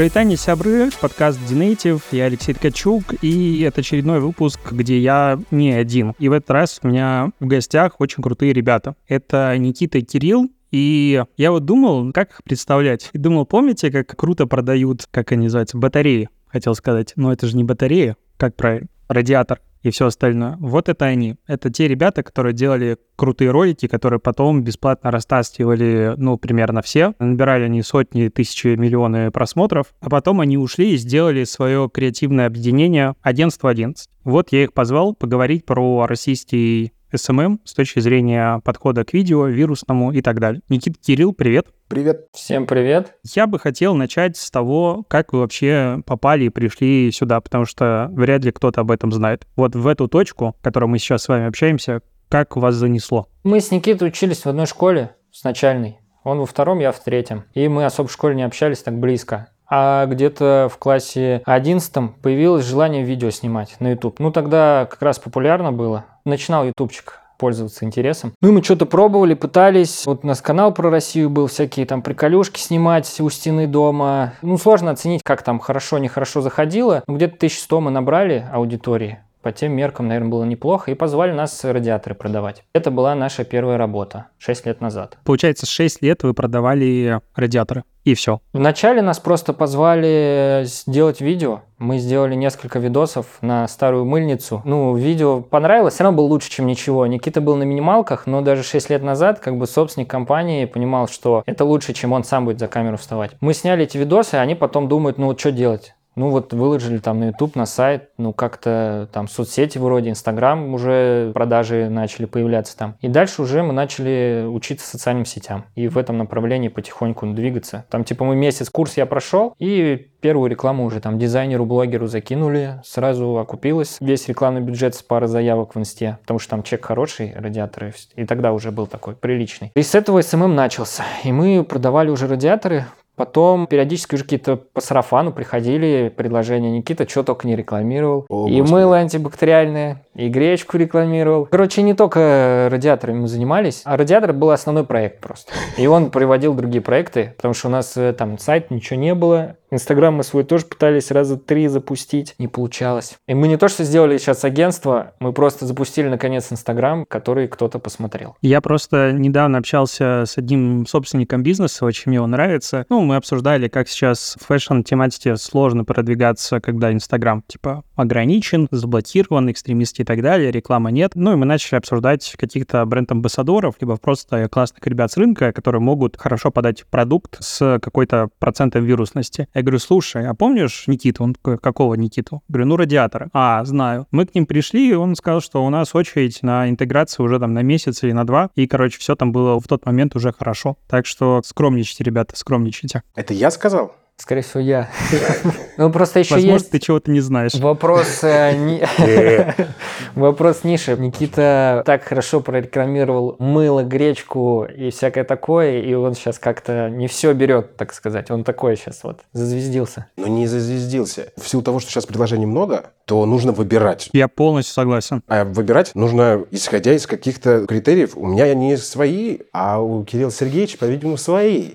[0.00, 6.14] Привет, сябры, подкаст Dinative, я Алексей Ткачук, и это очередной выпуск, где я не один.
[6.18, 8.96] И в этот раз у меня в гостях очень крутые ребята.
[9.06, 13.10] Это Никита и Кирилл, и я вот думал, как их представлять.
[13.12, 17.12] И думал, помните, как круто продают, как они называются, батареи, хотел сказать.
[17.16, 20.56] Но это же не батарея, как правильно, радиатор и все остальное.
[20.60, 21.36] Вот это они.
[21.46, 27.14] Это те ребята, которые делали крутые ролики, которые потом бесплатно растаскивали, ну, примерно все.
[27.18, 29.94] Набирали они сотни, тысячи, миллионы просмотров.
[30.00, 34.08] А потом они ушли и сделали свое креативное объединение 1111.
[34.24, 40.12] Вот я их позвал поговорить про российский SMM с точки зрения подхода к видео, вирусному
[40.12, 40.62] и так далее.
[40.68, 41.68] Никита Кирилл, привет.
[41.88, 42.26] Привет.
[42.32, 43.16] Всем привет.
[43.34, 48.08] Я бы хотел начать с того, как вы вообще попали и пришли сюда, потому что
[48.12, 49.46] вряд ли кто-то об этом знает.
[49.56, 53.26] Вот в эту точку, в которой мы сейчас с вами общаемся, как вас занесло?
[53.42, 55.98] Мы с Никитой учились в одной школе, с начальной.
[56.22, 57.44] Он во втором, я в третьем.
[57.54, 62.66] И мы особо в школе не общались так близко а где-то в классе 11 появилось
[62.66, 64.18] желание видео снимать на YouTube.
[64.18, 66.06] Ну, тогда как раз популярно было.
[66.24, 68.34] Начинал ютубчик пользоваться интересом.
[68.42, 70.04] Ну, мы что-то пробовали, пытались.
[70.04, 74.34] Вот у нас канал про Россию был, всякие там приколюшки снимать у стены дома.
[74.42, 77.02] Ну, сложно оценить, как там хорошо, нехорошо заходило.
[77.06, 81.64] Ну, где-то 1100 мы набрали аудитории по тем меркам, наверное, было неплохо, и позвали нас
[81.64, 82.62] радиаторы продавать.
[82.72, 85.18] Это была наша первая работа 6 лет назад.
[85.24, 88.40] Получается, 6 лет вы продавали радиаторы, и все.
[88.52, 91.60] Вначале нас просто позвали сделать видео.
[91.78, 94.62] Мы сделали несколько видосов на старую мыльницу.
[94.64, 97.06] Ну, видео понравилось, все равно было лучше, чем ничего.
[97.06, 101.42] Никита был на минималках, но даже 6 лет назад, как бы собственник компании понимал, что
[101.46, 103.32] это лучше, чем он сам будет за камеру вставать.
[103.40, 105.94] Мы сняли эти видосы, а они потом думают, ну вот что делать?
[106.20, 111.30] Ну вот выложили там на YouTube, на сайт, ну как-то там соцсети вроде, Инстаграм уже
[111.32, 112.96] продажи начали появляться там.
[113.00, 117.86] И дальше уже мы начали учиться социальным сетям и в этом направлении потихоньку двигаться.
[117.88, 122.82] Там типа мы месяц курс я прошел и первую рекламу уже там дизайнеру, блогеру закинули,
[122.84, 127.32] сразу окупилось весь рекламный бюджет с пары заявок в инсте, потому что там чек хороший,
[127.34, 129.72] радиаторы, и тогда уже был такой приличный.
[129.74, 131.04] И с этого SMM начался.
[131.24, 132.84] И мы продавали уже радиаторы,
[133.20, 136.70] Потом периодически уже какие-то по сарафану приходили предложения.
[136.70, 138.24] Никита что только не рекламировал.
[138.30, 138.72] О, и господи.
[138.72, 141.44] мыло антибактериальное, и гречку рекламировал.
[141.44, 145.52] Короче, не только радиаторами мы занимались, а радиатор был основной проект просто.
[145.76, 149.56] И он приводил другие проекты, потому что у нас э, там сайт, ничего не было,
[149.70, 153.16] Инстаграм мы свой тоже пытались раза три запустить, не получалось.
[153.28, 157.78] И мы не то, что сделали сейчас агентство, мы просто запустили наконец Инстаграм, который кто-то
[157.78, 158.36] посмотрел.
[158.42, 162.84] Я просто недавно общался с одним собственником бизнеса, очень мне его нравится.
[162.88, 170.02] Ну, мы обсуждали, как сейчас в fashion-тематике сложно продвигаться, когда Инстаграм, типа, ограничен, заблокирован, экстремисты
[170.02, 171.12] и так далее, рекламы нет.
[171.14, 176.16] Ну, и мы начали обсуждать каких-то бренд-амбассадоров, либо просто классных ребят с рынка, которые могут
[176.16, 179.48] хорошо подать продукт с какой-то процентом вирусности.
[179.60, 181.22] Я говорю, слушай, а помнишь Никиту?
[181.22, 182.42] Он такой, какого Никиту?
[182.48, 183.28] Говорю, ну, радиатора.
[183.34, 184.06] А, знаю.
[184.10, 187.52] Мы к ним пришли, и он сказал, что у нас очередь на интеграцию уже там
[187.52, 188.48] на месяц или на два.
[188.54, 190.78] И, короче, все там было в тот момент уже хорошо.
[190.88, 193.02] Так что скромничайте, ребята, скромничайте.
[193.14, 193.94] Это я сказал?
[194.20, 194.90] Скорее всего, я.
[195.76, 196.70] Ну, просто еще Возможно, есть...
[196.70, 197.54] ты чего-то не знаешь.
[197.54, 198.22] Вопрос...
[198.22, 198.52] Э,
[200.14, 200.94] вопрос ниши.
[200.98, 207.32] Никита так хорошо прорекламировал мыло, гречку и всякое такое, и он сейчас как-то не все
[207.32, 208.30] берет, так сказать.
[208.30, 210.08] Он такой сейчас вот зазвездился.
[210.18, 211.32] Ну, не зазвездился.
[211.38, 214.10] В силу того, что сейчас предложений много, то нужно выбирать.
[214.12, 215.22] Я полностью согласен.
[215.28, 218.16] А выбирать нужно, исходя из каких-то критериев.
[218.16, 221.70] У меня они свои, а у Кирилла Сергеевича, по-видимому, свои.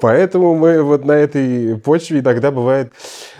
[0.00, 2.92] Поэтому мы вот на этой почве иногда бывает...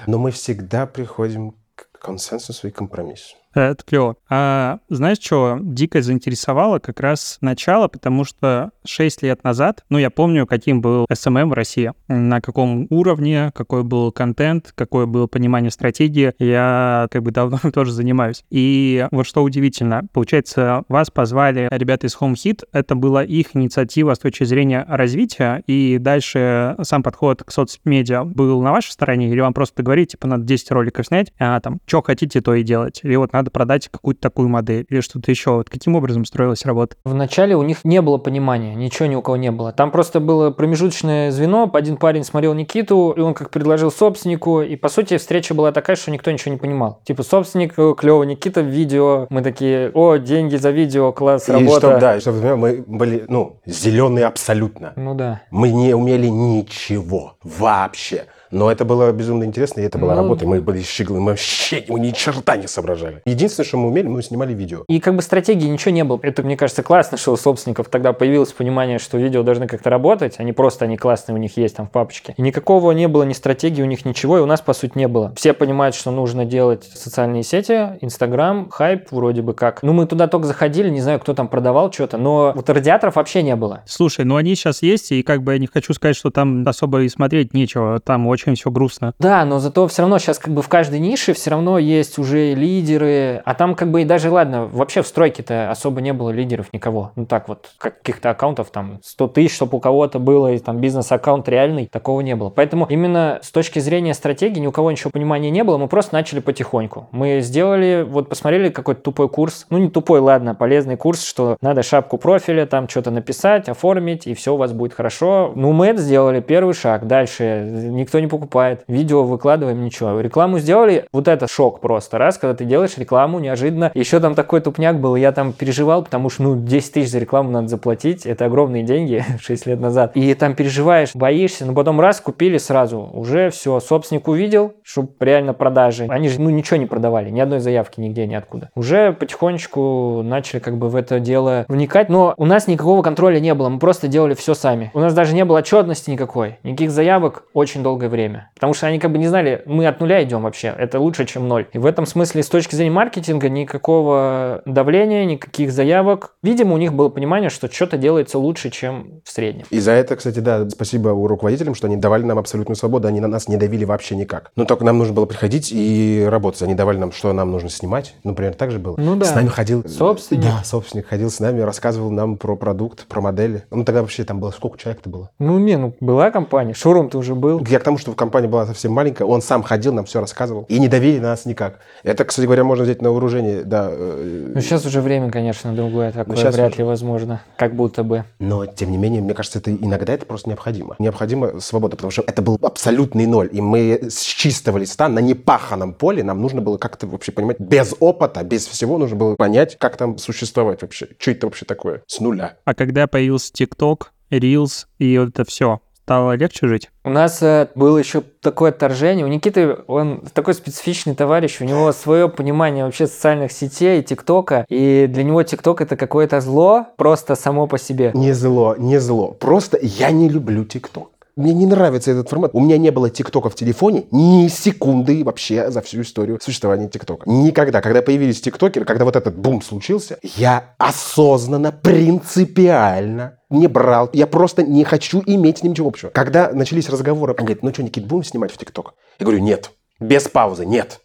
[0.06, 3.36] Но мы всегда приходим к консенсусу и компромиссу.
[3.54, 4.16] Это клево.
[4.28, 10.10] А знаешь, что дико заинтересовало как раз начало, потому что 6 лет назад, ну, я
[10.10, 15.70] помню, каким был SMM в России, на каком уровне, какой был контент, какое было понимание
[15.70, 16.32] стратегии.
[16.38, 18.44] Я как бы давно тоже занимаюсь.
[18.50, 24.14] И вот что удивительно, получается, вас позвали ребята из Home Hit, это была их инициатива
[24.14, 29.40] с точки зрения развития, и дальше сам подход к соцмедиа был на вашей стороне, или
[29.40, 33.00] вам просто говорить, типа, надо 10 роликов снять, а там, что хотите, то и делать.
[33.02, 35.52] Или вот надо продать какую-то такую модель или что-то еще.
[35.56, 36.96] Вот каким образом строилась работа?
[37.04, 39.72] Вначале у них не было понимания, ничего ни у кого не было.
[39.72, 41.70] Там просто было промежуточное звено.
[41.72, 45.96] Один парень смотрел Никиту, и он как предложил собственнику, и по сути встреча была такая,
[45.96, 47.00] что никто ничего не понимал.
[47.04, 51.88] Типа собственник, клево, Никита видео, мы такие, о, деньги за видео, класс, и работа.
[51.88, 54.92] Чтоб, да, чтобы мы были, ну, зеленые абсолютно.
[54.96, 55.42] Ну да.
[55.50, 60.46] Мы не умели ничего вообще Но это было безумно интересно, и это была Ну, работа.
[60.46, 63.22] Мы были щеглы, мы вообще мы ни черта не соображали.
[63.24, 64.84] Единственное, что мы умели, мы снимали видео.
[64.88, 66.18] И как бы стратегии ничего не было.
[66.22, 70.36] Это, мне кажется, классно, что у собственников тогда появилось понимание, что видео должны как-то работать,
[70.38, 72.34] а не просто они классные у них есть там в папочке.
[72.36, 75.06] И никакого не было, ни стратегии у них ничего, и у нас, по сути, не
[75.08, 75.32] было.
[75.36, 79.82] Все понимают, что нужно делать социальные сети, Инстаграм, хайп вроде бы как.
[79.82, 83.42] Ну, мы туда только заходили, не знаю, кто там продавал что-то, но вот радиаторов вообще
[83.42, 83.82] не было.
[83.86, 87.02] Слушай, ну они сейчас есть, и как бы я не хочу сказать, что там особо
[87.02, 89.12] и смотреть нечего, там очень все грустно.
[89.18, 92.54] Да, но зато все равно сейчас как бы в каждой нише все равно есть уже
[92.54, 96.72] лидеры, а там как бы и даже, ладно, вообще в стройке-то особо не было лидеров
[96.72, 97.12] никого.
[97.16, 101.48] Ну так вот, каких-то аккаунтов там 100 тысяч, чтобы у кого-то было, и там бизнес-аккаунт
[101.48, 102.50] реальный, такого не было.
[102.50, 106.14] Поэтому именно с точки зрения стратегии ни у кого ничего понимания не было, мы просто
[106.14, 107.08] начали потихоньку.
[107.10, 111.82] Мы сделали, вот посмотрели какой-то тупой курс, ну не тупой, ладно, полезный курс, что надо
[111.82, 115.52] шапку профиля, там что-то написать, оформить, и все у вас будет хорошо.
[115.54, 120.18] Ну мы это сделали, первый шаг, дальше никто не покупает, видео выкладываем, ничего.
[120.20, 124.60] Рекламу сделали, вот это шок просто, раз, когда ты делаешь рекламу, неожиданно, еще там такой
[124.60, 128.46] тупняк был, я там переживал, потому что, ну, 10 тысяч за рекламу надо заплатить, это
[128.46, 133.50] огромные деньги 6 лет назад, и там переживаешь, боишься, но потом раз, купили сразу, уже
[133.50, 138.00] все, собственник увидел, что реально продажи, они же, ну, ничего не продавали, ни одной заявки
[138.00, 138.70] нигде, ниоткуда.
[138.74, 143.54] Уже потихонечку начали как бы в это дело вникать, но у нас никакого контроля не
[143.54, 144.90] было, мы просто делали все сами.
[144.94, 148.19] У нас даже не было отчетности никакой, никаких заявок очень долгое время,
[148.54, 151.48] потому что они как бы не знали, мы от нуля идем вообще, это лучше, чем
[151.48, 151.66] ноль.
[151.72, 156.34] И в этом смысле с точки зрения маркетинга никакого давления, никаких заявок.
[156.42, 159.64] Видимо, у них было понимание, что что-то делается лучше, чем в среднем.
[159.70, 163.20] И за это, кстати, да, спасибо у руководителям, что они давали нам абсолютную свободу, они
[163.20, 164.50] на нас не давили вообще никак.
[164.56, 166.62] Но только нам нужно было приходить и работать.
[166.62, 168.14] Они давали нам, что нам нужно снимать.
[168.24, 168.96] Ну, примерно так же было.
[168.98, 169.26] Ну да.
[169.26, 169.84] С нами ходил...
[169.88, 170.44] Собственник.
[170.44, 173.64] Да, собственник ходил с нами, рассказывал нам про продукт, про модели.
[173.70, 174.50] Ну, тогда вообще там было...
[174.50, 175.30] Сколько человек-то было?
[175.38, 177.64] Ну, не, ну, была компания, шоурум-то уже был.
[177.68, 180.64] Я к тому, что компания была совсем маленькая, он сам ходил, нам все рассказывал.
[180.68, 181.78] И не давили на нас никак.
[182.02, 183.88] Это, кстати говоря, можно взять на вооружение, да.
[183.90, 186.78] э, Ну, сейчас уже время, конечно, другое такое, щас вряд уже.
[186.78, 188.24] ли возможно, как будто бы.
[188.38, 190.96] Но, тем не менее, мне кажется, это иногда это просто необходимо.
[190.98, 193.48] Необходима свобода, потому что это был абсолютный ноль.
[193.52, 197.94] И мы с чистого листа на непаханном поле нам нужно было как-то вообще понимать, без
[198.00, 201.08] опыта, без всего нужно было понять, как там существовать вообще.
[201.18, 202.02] Что это вообще такое?
[202.06, 202.56] С нуля.
[202.64, 205.80] А когда появился TikTok, Reels и вот это все,
[206.10, 206.90] стало легче жить?
[207.04, 209.24] У нас э, было еще такое отторжение.
[209.24, 215.06] У Никиты, он такой специфичный товарищ, у него свое понимание вообще социальных сетей, ТикТока, и
[215.08, 218.10] для него ТикТок это какое-то зло просто само по себе.
[218.12, 219.36] Не зло, не зло.
[219.38, 221.10] Просто я не люблю ТикТок.
[221.36, 222.50] Мне не нравится этот формат.
[222.54, 227.30] У меня не было ТикТока в телефоне ни секунды вообще за всю историю существования ТикТока.
[227.30, 227.80] Никогда.
[227.80, 234.08] Когда появились ТикТокеры, когда вот этот бум случился, я осознанно, принципиально не брал.
[234.12, 236.10] Я просто не хочу иметь с ним ничего общего.
[236.10, 238.94] Когда начались разговоры, он говорит, ну что, Никит, будем снимать в ТикТок?
[239.18, 239.72] Я говорю, нет.
[239.98, 241.00] Без паузы, нет.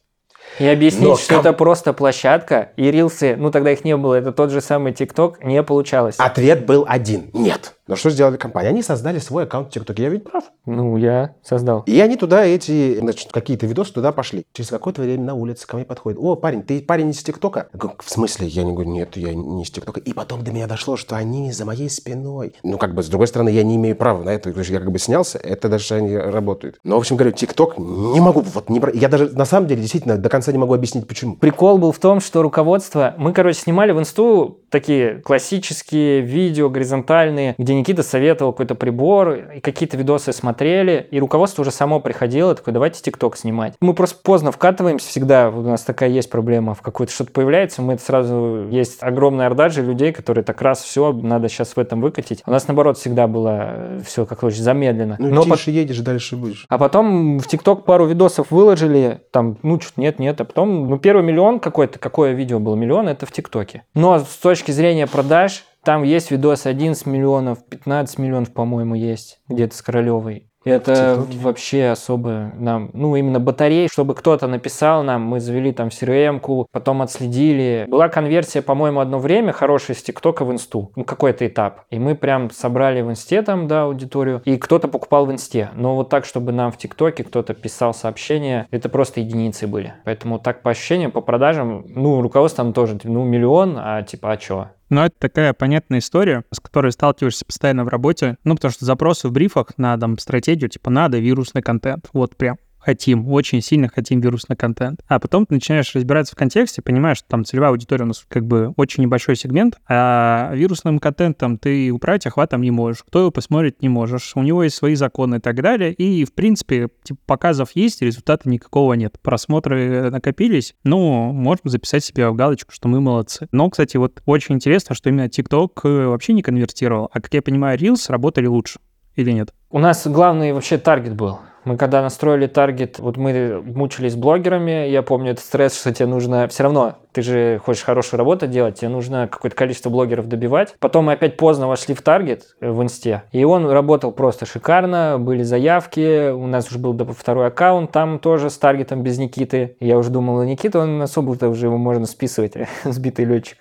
[0.60, 4.14] И объяснить, Но что ком- это просто площадка, и рилсы, ну тогда их не было,
[4.14, 6.16] это тот же самый ТикТок, не получалось.
[6.18, 7.30] Ответ был один.
[7.34, 7.75] Нет.
[7.88, 8.70] Но что сделали компания?
[8.70, 10.04] Они создали свой аккаунт в ТикТоке.
[10.04, 10.46] Я ведь прав.
[10.66, 11.84] Ну, я создал.
[11.86, 14.46] И они туда эти, значит, какие-то видосы туда пошли.
[14.54, 16.20] Через какое-то время на улице ко мне подходит.
[16.20, 17.68] О, парень, ты парень из ТикТока?
[17.72, 18.48] Я говорю, в смысле?
[18.48, 20.00] Я не говорю, нет, я не из ТикТока.
[20.00, 22.54] И потом до меня дошло, что они за моей спиной.
[22.64, 24.50] Ну, как бы, с другой стороны, я не имею права на это.
[24.50, 26.80] Я как бы снялся, это даже они работают.
[26.84, 28.82] Но, в общем, говорю, ТикТок не могу, вот не...
[28.96, 31.36] Я даже, на самом деле, действительно, до конца не могу объяснить, почему.
[31.36, 33.14] Прикол был в том, что руководство...
[33.18, 39.60] Мы, короче, снимали в инсту такие классические видео, горизонтальные, где Никита советовал какой-то прибор, и
[39.60, 43.74] какие-то видосы смотрели, и руководство уже само приходило, такое, давайте ТикТок снимать.
[43.82, 47.98] Мы просто поздно вкатываемся всегда, у нас такая есть проблема, в какое-то что-то появляется, мы
[47.98, 48.68] сразу...
[48.70, 52.44] Есть огромная орда же людей, которые так раз, все, надо сейчас в этом выкатить.
[52.46, 55.16] У нас, наоборот, всегда было все как очень замедленно.
[55.20, 56.66] Ну, Но по- тише едешь, дальше будешь.
[56.70, 60.98] а потом в ТикТок пару видосов выложили, там, ну, чуть нет, нет, а потом, ну,
[60.98, 63.84] первый миллион какой-то, какое видео было миллион, это в ТикТоке.
[63.94, 69.76] Но с точки зрения продаж, там есть видос 11 миллионов, 15 миллионов, по-моему, есть, где-то
[69.76, 70.50] с Королевой.
[70.66, 76.68] Это вообще особо нам, ну, именно батареи, чтобы кто-то написал нам, мы завели там CRM-ку,
[76.72, 77.86] потом отследили.
[77.88, 81.82] Была конверсия, по-моему, одно время хорошая с ТикТока в Инсту, ну, какой-то этап.
[81.92, 85.70] И мы прям собрали в Инсте там, да, аудиторию, и кто-то покупал в Инсте.
[85.76, 89.94] Но вот так, чтобы нам в ТикТоке кто-то писал сообщения, это просто единицы были.
[90.04, 94.38] Поэтому так по ощущениям, по продажам, ну, руководство там тоже, ну, миллион, а типа, а
[94.38, 94.70] чё?
[94.90, 98.38] Но это такая понятная история, с которой сталкиваешься постоянно в работе.
[98.44, 102.10] Ну, потому что запросы в брифах на там, стратегию, типа, надо вирусный контент.
[102.14, 102.58] Вот прям.
[102.86, 105.02] Хотим, очень сильно хотим вирусный контент.
[105.08, 108.46] А потом ты начинаешь разбираться в контексте, понимаешь, что там целевая аудитория у нас как
[108.46, 113.82] бы очень небольшой сегмент, а вирусным контентом ты управлять охватом не можешь, кто его посмотрит
[113.82, 117.72] не можешь, у него есть свои законы и так далее, и, в принципе, типа, показов
[117.74, 119.18] есть, результата никакого нет.
[119.22, 123.48] Просмотры накопились, ну, можем записать себе в галочку, что мы молодцы.
[123.52, 127.42] Но, кстати, вот очень интересно, что именно TikTok э, вообще не конвертировал, а, как я
[127.42, 128.80] понимаю, Reels работали лучше
[129.16, 129.54] или нет?
[129.70, 131.40] У нас главный вообще таргет был.
[131.66, 136.48] Мы когда настроили таргет, вот мы мучились блогерами, я помню этот стресс, что тебе нужно
[136.48, 140.76] все равно, ты же хочешь хорошую работу делать, тебе нужно какое-то количество блогеров добивать.
[140.80, 145.42] Потом мы опять поздно вошли в таргет в инсте, и он работал просто шикарно, были
[145.42, 149.78] заявки, у нас уже был второй аккаунт, там тоже с таргетом без Никиты.
[149.80, 152.54] Я уже думал, Никита, он особо-то уже его можно списывать,
[152.84, 153.60] сбитый летчик.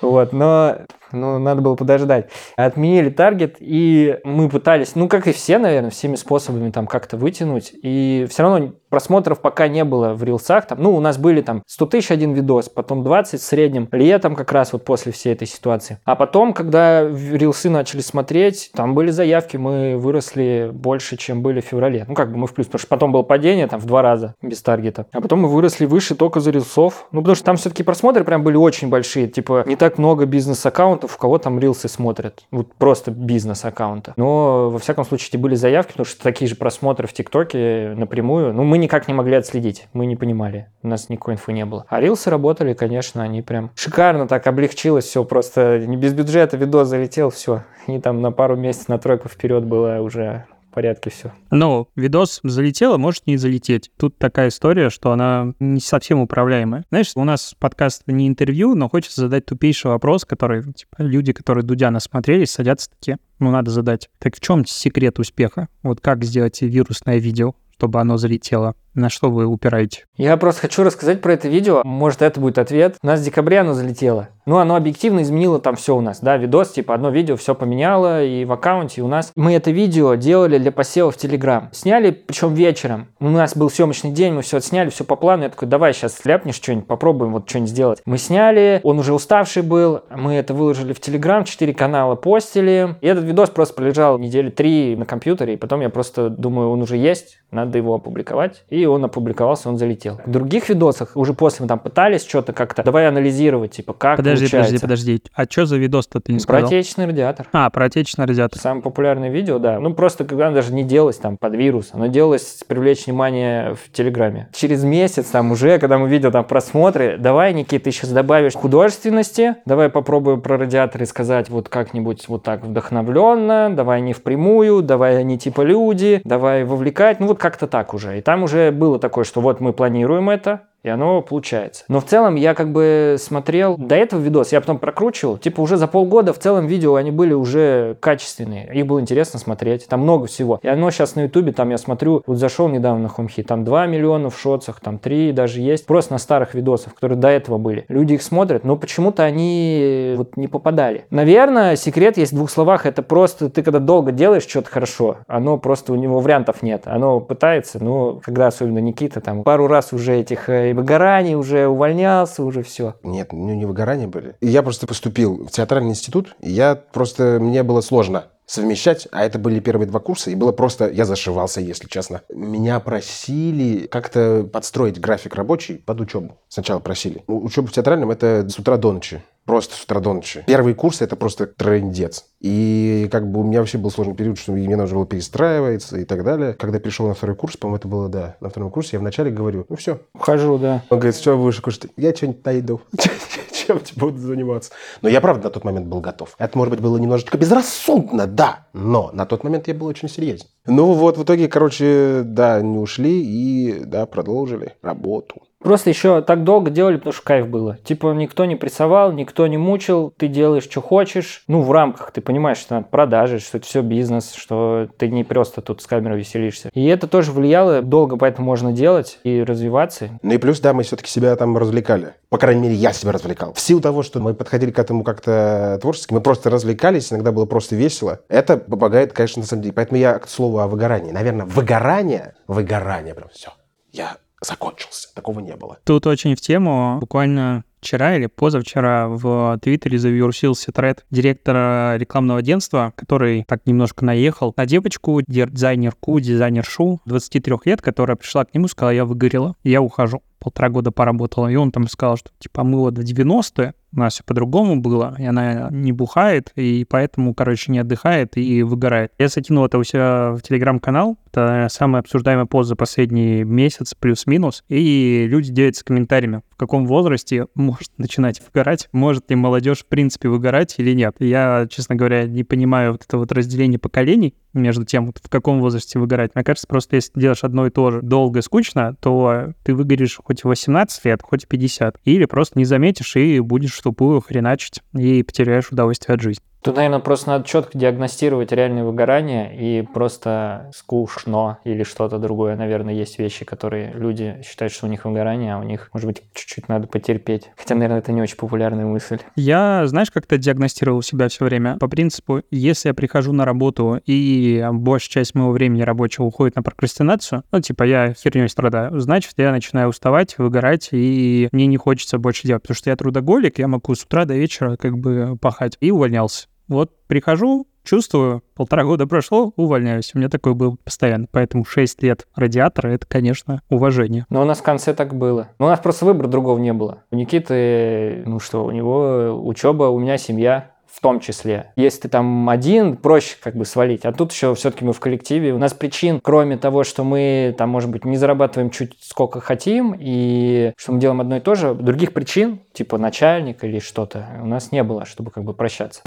[0.00, 0.78] Вот, но
[1.14, 2.30] ну, надо было подождать.
[2.56, 7.72] Отменили таргет, и мы пытались, ну, как и все, наверное, всеми способами там как-то вытянуть,
[7.82, 10.68] и все равно просмотров пока не было в рилсах.
[10.68, 14.36] Там, ну, у нас были там 100 тысяч один видос, потом 20 в среднем, летом
[14.36, 15.98] как раз вот после всей этой ситуации.
[16.04, 21.64] А потом, когда рилсы начали смотреть, там были заявки, мы выросли больше, чем были в
[21.64, 22.04] феврале.
[22.06, 24.36] Ну, как бы мы в плюс, потому что потом было падение там в два раза
[24.40, 25.06] без таргета.
[25.10, 27.08] А потом мы выросли выше только за рилсов.
[27.10, 29.26] Ну, потому что там все-таки просмотры прям были очень большие.
[29.26, 32.44] Типа, не так много бизнес-аккаунтов, у кого там рилсы смотрят.
[32.52, 34.12] Вот просто бизнес-аккаунты.
[34.14, 38.54] Но, во всяком случае, эти были заявки, потому что такие же просмотры в ТикТоке напрямую.
[38.54, 41.86] Ну, мы никак не могли отследить, мы не понимали, у нас никакой инфы не было.
[41.88, 46.88] А рилсы работали, конечно, они прям шикарно так облегчилось все, просто не без бюджета видос
[46.88, 47.64] залетел, все.
[47.86, 51.32] И там на пару месяцев, на тройку вперед было уже порядке все.
[51.50, 53.90] Ну, видос залетел, а может не залететь.
[53.96, 56.84] Тут такая история, что она не совсем управляемая.
[56.90, 61.64] Знаешь, у нас подкаст не интервью, но хочется задать тупейший вопрос, который, типа, люди, которые
[61.64, 64.10] Дудя насмотрелись, садятся такие, ну, надо задать.
[64.18, 65.68] Так в чем секрет успеха?
[65.82, 67.54] Вот как сделать вирусное видео?
[67.74, 68.74] Чтобы оно залетело?
[68.94, 70.04] На что вы упираете?
[70.16, 71.82] Я просто хочу рассказать про это видео.
[71.84, 72.96] Может, это будет ответ.
[73.02, 74.28] У нас в декабре оно залетело.
[74.46, 78.22] Ну, оно объективно изменило там все у нас, да, видос, типа одно видео все поменяло
[78.22, 79.32] и в аккаунте у нас.
[79.36, 81.70] Мы это видео делали для посева в Телеграм.
[81.72, 83.08] Сняли, причем вечером.
[83.20, 85.44] У нас был съемочный день, мы все отсняли, все по плану.
[85.44, 88.02] Я такой, давай сейчас ляпнешь что-нибудь, попробуем вот что-нибудь сделать.
[88.04, 92.96] Мы сняли, он уже уставший был, мы это выложили в Телеграм, 4 канала постили.
[93.00, 96.82] И этот видос просто пролежал недели три на компьютере, и потом я просто думаю, он
[96.82, 98.64] уже есть, надо его опубликовать.
[98.68, 100.20] И он опубликовался, он залетел.
[100.24, 104.46] В других видосах уже после мы там пытались что-то как-то, давай анализировать, типа, как Подожди,
[104.46, 104.80] получается.
[104.80, 105.22] подожди, подожди.
[105.34, 106.60] А что за видос-то ты не сказал?
[106.60, 107.46] Про отечественный радиатор.
[107.52, 108.60] А, про отечественный радиатор.
[108.60, 109.80] Самое популярное видео, да.
[109.80, 113.92] Ну, просто когда оно даже не делалось там под вирус, оно делалось привлечь внимание в
[113.92, 114.48] Телеграме.
[114.52, 119.56] Через месяц там уже, когда мы видел там просмотры, давай, Никита, ты сейчас добавишь художественности,
[119.66, 125.38] давай попробуем про радиаторы сказать вот как-нибудь вот так вдохновленно, давай не впрямую, давай они
[125.38, 128.18] типа люди, давай вовлекать, ну вот как-то так уже.
[128.18, 131.84] И там уже было такое, что вот мы планируем это, и оно получается.
[131.88, 135.78] Но в целом я как бы смотрел до этого видос, я потом прокручивал, типа уже
[135.78, 140.26] за полгода в целом видео они были уже качественные, их было интересно смотреть, там много
[140.26, 140.60] всего.
[140.62, 143.86] И оно сейчас на ютубе, там я смотрю, вот зашел недавно на Хомхи, там 2
[143.86, 147.86] миллиона в шотсах, там 3 даже есть, просто на старых видосах, которые до этого были.
[147.88, 151.06] Люди их смотрят, но почему-то они вот не попадали.
[151.08, 155.56] Наверное, секрет есть в двух словах, это просто ты когда долго делаешь что-то хорошо, оно
[155.56, 160.16] просто у него вариантов нет, оно пытается, но когда особенно Никита там пару раз уже
[160.16, 162.94] этих э, выгорание, уже увольнялся, уже все.
[163.02, 164.36] Нет, ну не выгорание были.
[164.40, 169.38] Я просто поступил в театральный институт, и я просто, мне было сложно совмещать, а это
[169.38, 172.22] были первые два курса, и было просто, я зашивался, если честно.
[172.28, 176.38] Меня просили как-то подстроить график рабочий под учебу.
[176.48, 177.22] Сначала просили.
[177.26, 179.22] Учеба в театральном это с утра до ночи.
[179.44, 180.42] Просто с утра до ночи.
[180.46, 182.24] Первый курс это просто трендец.
[182.40, 186.04] И как бы у меня вообще был сложный период, что мне нужно было перестраиваться и
[186.04, 186.54] так далее.
[186.54, 189.66] Когда пришел на второй курс, по-моему, это было, да, на втором курсе, я вначале говорю,
[189.68, 190.00] ну все.
[190.14, 190.82] Ухожу, да.
[190.88, 191.88] Он говорит, что будешь кушать?
[191.96, 192.80] Я что-нибудь найду.
[193.66, 194.72] Чем буду заниматься?
[195.02, 196.34] Но я, правда, на тот момент был готов.
[196.38, 198.66] Это, может быть, было немножечко безрассудно, да.
[198.72, 200.46] Но на тот момент я был очень серьезен.
[200.66, 205.42] Ну вот, в итоге, короче, да, не ушли и, да, продолжили работу.
[205.64, 207.78] Просто еще так долго делали, потому что кайф было.
[207.84, 211.42] Типа никто не прессовал, никто не мучил, ты делаешь, что хочешь.
[211.48, 215.24] Ну, в рамках, ты понимаешь, что надо продажи, что это все бизнес, что ты не
[215.24, 216.68] просто тут с камерой веселишься.
[216.74, 220.10] И это тоже влияло, долго поэтому можно делать и развиваться.
[220.20, 222.12] Ну и плюс, да, мы все-таки себя там развлекали.
[222.28, 223.54] По крайней мере, я себя развлекал.
[223.54, 227.46] В силу того, что мы подходили к этому как-то творчески, мы просто развлекались, иногда было
[227.46, 228.20] просто весело.
[228.28, 229.72] Это помогает, конечно, на самом деле.
[229.72, 231.10] Поэтому я к слову о выгорании.
[231.10, 233.48] Наверное, выгорание, выгорание прям все.
[233.90, 235.14] Я закончился.
[235.14, 235.78] Такого не было.
[235.84, 236.98] Тут очень в тему.
[237.00, 244.54] Буквально вчера или позавчера в Твиттере завирусился тред директора рекламного агентства, который так немножко наехал
[244.56, 249.82] на девочку, дизайнерку, дизайнершу 23 лет, которая пришла к нему и сказала, я выгорела, я
[249.82, 254.00] ухожу полтора года поработала, и он там сказал, что типа мы вот в 90-е, у
[254.00, 259.12] нас все по-другому было, и она не бухает, и поэтому, короче, не отдыхает и выгорает.
[259.18, 264.64] Я закинул это у себя в телеграм-канал, это самый обсуждаемый пост за последний месяц, плюс-минус,
[264.68, 270.28] и люди делятся комментариями, в каком возрасте может начинать выгорать, может ли молодежь в принципе
[270.28, 271.16] выгорать или нет.
[271.18, 275.60] Я, честно говоря, не понимаю вот это вот разделение поколений между тем, вот в каком
[275.60, 276.34] возрасте выгорать.
[276.34, 280.20] Мне кажется, просто если делаешь одно и то же долго и скучно, то ты выгоришь
[280.22, 282.00] хоть 18 лет, хоть 50.
[282.04, 286.44] Или просто не заметишь и будешь тупую хреначить и потеряешь удовольствие от жизни.
[286.64, 292.56] Тут, наверное, просто надо четко диагностировать реальное выгорание и просто скучно или что-то другое.
[292.56, 296.22] Наверное, есть вещи, которые люди считают, что у них выгорание, а у них, может быть,
[296.32, 297.50] чуть-чуть надо потерпеть.
[297.54, 299.18] Хотя, наверное, это не очень популярная мысль.
[299.36, 301.76] Я, знаешь, как-то диагностировал себя все время.
[301.76, 306.62] По принципу, если я прихожу на работу и большая часть моего времени рабочего уходит на
[306.62, 312.16] прокрастинацию, ну, типа, я херней страдаю, значит, я начинаю уставать, выгорать, и мне не хочется
[312.16, 315.76] больше делать, потому что я трудоголик, я могу с утра до вечера как бы пахать.
[315.82, 316.46] И увольнялся.
[316.68, 320.12] Вот прихожу, чувствую, полтора года прошло, увольняюсь.
[320.14, 321.26] У меня такое было постоянно.
[321.30, 324.26] Поэтому 6 лет радиатора— это, конечно, уважение.
[324.30, 325.48] Но у нас в конце так было.
[325.58, 327.02] Но у нас просто выбора другого не было.
[327.10, 331.72] У Никиты, ну что, у него учеба, у меня семья в том числе.
[331.74, 334.04] Если ты там один, проще как бы свалить.
[334.04, 335.52] А тут еще все-таки мы в коллективе.
[335.52, 339.96] У нас причин, кроме того, что мы там, может быть, не зарабатываем чуть сколько хотим,
[339.98, 344.46] и что мы делаем одно и то же, других причин, типа начальник или что-то, у
[344.46, 346.02] нас не было, чтобы как бы прощаться.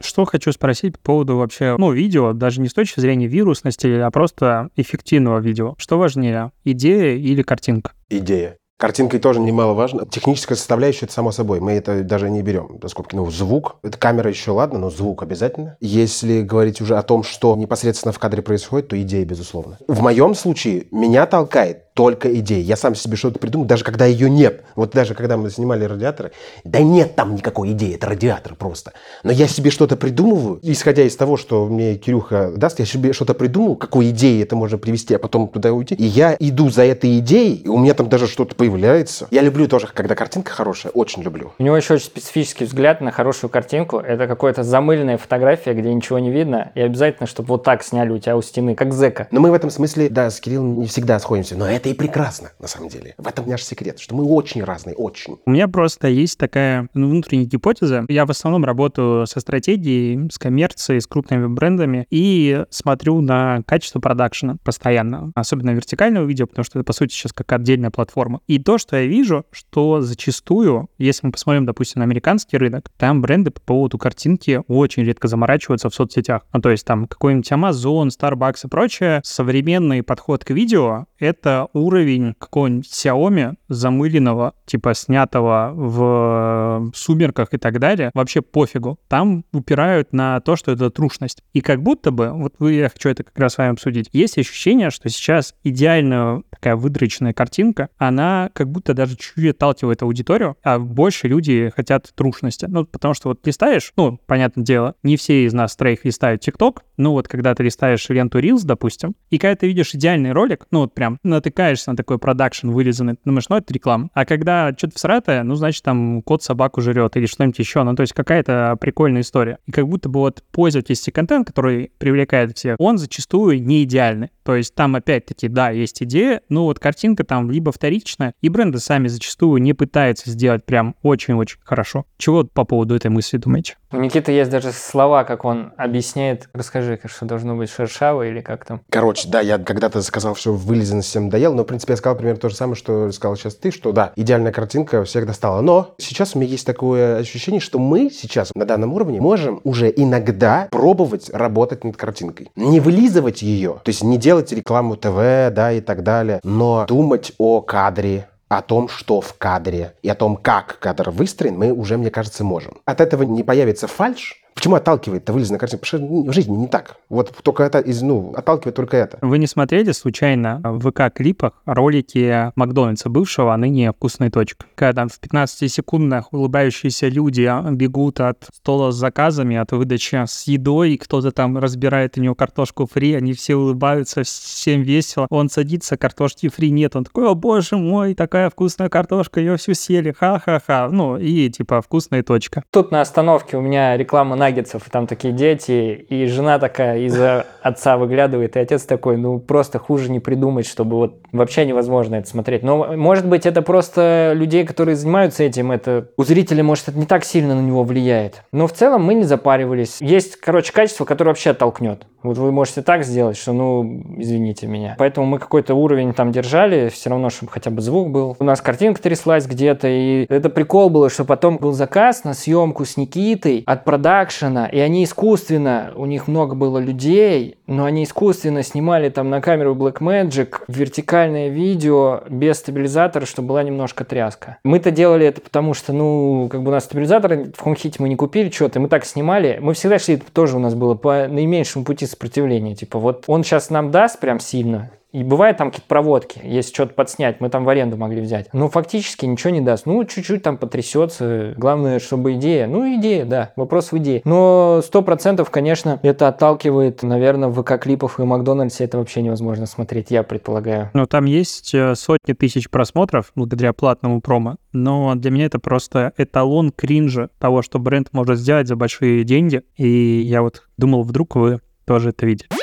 [0.00, 4.10] Что хочу спросить по поводу вообще, ну, видео, даже не с точки зрения вирусности, а
[4.10, 5.74] просто эффективного видео.
[5.78, 7.92] Что важнее, идея или картинка?
[8.08, 8.56] Идея.
[8.80, 10.06] Картинкой тоже немаловажно.
[10.06, 11.60] Техническая составляющая, это само собой.
[11.60, 13.14] Мы это даже не берем скобки.
[13.14, 13.76] Ну, звук.
[13.82, 15.76] Это камера еще ладно, но звук обязательно.
[15.80, 19.76] Если говорить уже о том, что непосредственно в кадре происходит, то идея, безусловно.
[19.86, 22.60] В моем случае меня толкает только идеи.
[22.60, 24.62] Я сам себе что-то придумал, даже когда ее нет.
[24.74, 26.32] Вот даже когда мы снимали радиаторы,
[26.64, 28.92] да нет там никакой идеи, это радиатор просто.
[29.22, 33.34] Но я себе что-то придумываю, исходя из того, что мне Кирюха даст, я себе что-то
[33.34, 35.94] придумал, какой идеи это можно привести, а потом туда уйти.
[35.94, 39.28] И я иду за этой идеей, и у меня там даже что-то появляется.
[39.30, 41.52] Я люблю тоже, когда картинка хорошая, очень люблю.
[41.58, 43.98] У него еще очень специфический взгляд на хорошую картинку.
[43.98, 48.18] Это какая-то замыленная фотография, где ничего не видно, и обязательно, чтобы вот так сняли у
[48.18, 49.28] тебя у стены, как зека.
[49.30, 52.52] Но мы в этом смысле, да, с Кириллом не всегда сходимся, но это и прекрасно,
[52.58, 53.14] на самом деле.
[53.18, 55.38] В этом наш секрет, что мы очень разные, очень.
[55.44, 58.04] У меня просто есть такая ну, внутренняя гипотеза.
[58.08, 64.00] Я в основном работаю со стратегией, с коммерцией, с крупными брендами и смотрю на качество
[64.00, 68.40] продакшена постоянно, особенно вертикального видео, потому что это, по сути, сейчас как отдельная платформа.
[68.46, 73.22] И то, что я вижу, что зачастую, если мы посмотрим, допустим, на американский рынок, там
[73.22, 76.42] бренды по поводу картинки очень редко заморачиваются в соцсетях.
[76.52, 82.34] Ну, то есть там какой-нибудь Amazon, Starbucks и прочее, современный подход к видео— это уровень
[82.38, 88.98] какого-нибудь Xiaomi замыленного, типа снятого в сумерках и так далее, вообще пофигу.
[89.08, 91.42] Там упирают на то, что это трушность.
[91.52, 94.38] И как будто бы, вот вы, я хочу это как раз с вами обсудить, есть
[94.38, 100.78] ощущение, что сейчас идеальная такая выдроченная картинка, она как будто даже чуть-чуть отталкивает аудиторию, а
[100.78, 102.66] больше люди хотят трушности.
[102.68, 106.84] Ну, потому что вот листаешь, ну, понятное дело, не все из нас троих листают ТикТок,
[106.96, 110.80] ну вот когда ты листаешь ленту Reels, допустим, и когда ты видишь идеальный ролик, ну
[110.80, 111.18] вот прям
[111.60, 114.10] натыкаешься на такой продакшн вырезанный, думаешь, ну это реклама.
[114.14, 118.02] А когда что-то всратое, ну значит там кот собаку жрет или что-нибудь еще, ну то
[118.02, 119.58] есть какая-то прикольная история.
[119.66, 124.30] И как будто бы вот пользовательский контент, который привлекает всех, он зачастую не идеальный.
[124.42, 128.78] То есть там опять-таки, да, есть идея, но вот картинка там либо вторичная, и бренды
[128.78, 132.06] сами зачастую не пытаются сделать прям очень-очень хорошо.
[132.16, 133.76] Чего по поводу этой мысли думаете?
[133.92, 136.48] У Никиты есть даже слова, как он объясняет.
[136.52, 138.82] Расскажи, что должно быть шершаво или как там.
[138.88, 142.38] Короче, да, я когда-то сказал, что вылизанность всем доел, но, в принципе, я сказал примерно
[142.38, 145.60] то же самое, что сказал сейчас ты, что да, идеальная картинка всех достала.
[145.60, 149.92] Но сейчас у меня есть такое ощущение, что мы сейчас на данном уровне можем уже
[149.94, 152.52] иногда пробовать работать над картинкой.
[152.54, 155.16] Не вылизывать ее, то есть не делать рекламу ТВ,
[155.52, 160.16] да, и так далее, но думать о кадре, о том, что в кадре, и о
[160.16, 162.80] том, как кадр выстроен, мы уже, мне кажется, можем.
[162.84, 165.84] От этого не появится фальш, Почему отталкивает-то вылез на картинку?
[165.86, 166.96] Потому что ну, в жизни не так.
[167.08, 169.18] Вот только это из, ну, отталкивает только это.
[169.22, 174.66] Вы не смотрели случайно в ВК-клипах ролики Макдональдса бывшего, а ныне «Вкусная точка»?
[174.74, 180.16] Когда там в 15 секундах улыбающиеся люди а, бегут от стола с заказами, от выдачи
[180.26, 185.26] с едой, кто-то там разбирает у него картошку фри, они все улыбаются, всем весело.
[185.30, 189.74] Он садится, картошки фри нет, он такой, о боже мой, такая вкусная картошка, ее всю
[189.74, 190.88] съели, ха-ха-ха.
[190.90, 192.62] Ну, и типа вкусная точка.
[192.70, 197.96] Тут на остановке у меня реклама наггетсов, там такие дети, и жена такая из-за отца
[197.96, 202.62] выглядывает, и отец такой, ну, просто хуже не придумать, чтобы вот вообще невозможно это смотреть.
[202.62, 207.06] Но, может быть, это просто людей, которые занимаются этим, это у зрителя, может, это не
[207.06, 208.42] так сильно на него влияет.
[208.52, 209.98] Но в целом мы не запаривались.
[210.00, 212.06] Есть, короче, качество, которое вообще оттолкнет.
[212.22, 214.94] Вот вы можете так сделать, что, ну, извините меня.
[214.98, 218.36] Поэтому мы какой-то уровень там держали, все равно, чтобы хотя бы звук был.
[218.38, 222.84] У нас картинка тряслась где-то, и это прикол было, что потом был заказ на съемку
[222.84, 223.84] с Никитой от
[224.30, 229.40] продакшена, и они искусственно, у них много было людей, но они искусственно снимали там на
[229.40, 234.58] камеру Blackmagic вертикальное видео без стабилизатора, чтобы была немножко тряска.
[234.64, 238.16] Мы-то делали это потому, что, ну, как бы у нас стабилизатор в HomeKit мы не
[238.16, 239.58] купили что-то, мы так снимали.
[239.60, 242.74] Мы всегда шли, тоже у нас было по наименьшему пути сопротивления.
[242.74, 246.94] Типа вот он сейчас нам даст прям сильно, и бывает там какие-то проводки, если что-то
[246.94, 248.48] подснять, мы там в аренду могли взять.
[248.52, 249.86] Но фактически ничего не даст.
[249.86, 251.54] Ну, чуть-чуть там потрясется.
[251.56, 252.66] Главное, чтобы идея.
[252.66, 254.22] Ну, идея, да, вопрос в идее.
[254.24, 260.10] Но сто процентов, конечно, это отталкивает, наверное, в ВК-клипах и Макдональдсе это вообще невозможно смотреть,
[260.10, 260.90] я предполагаю.
[260.94, 266.12] Ну, там есть э, сотни тысяч просмотров благодаря платному промо, но для меня это просто
[266.16, 269.62] эталон кринжа того, что бренд может сделать за большие деньги.
[269.76, 272.59] И я вот думал, вдруг вы тоже это видели.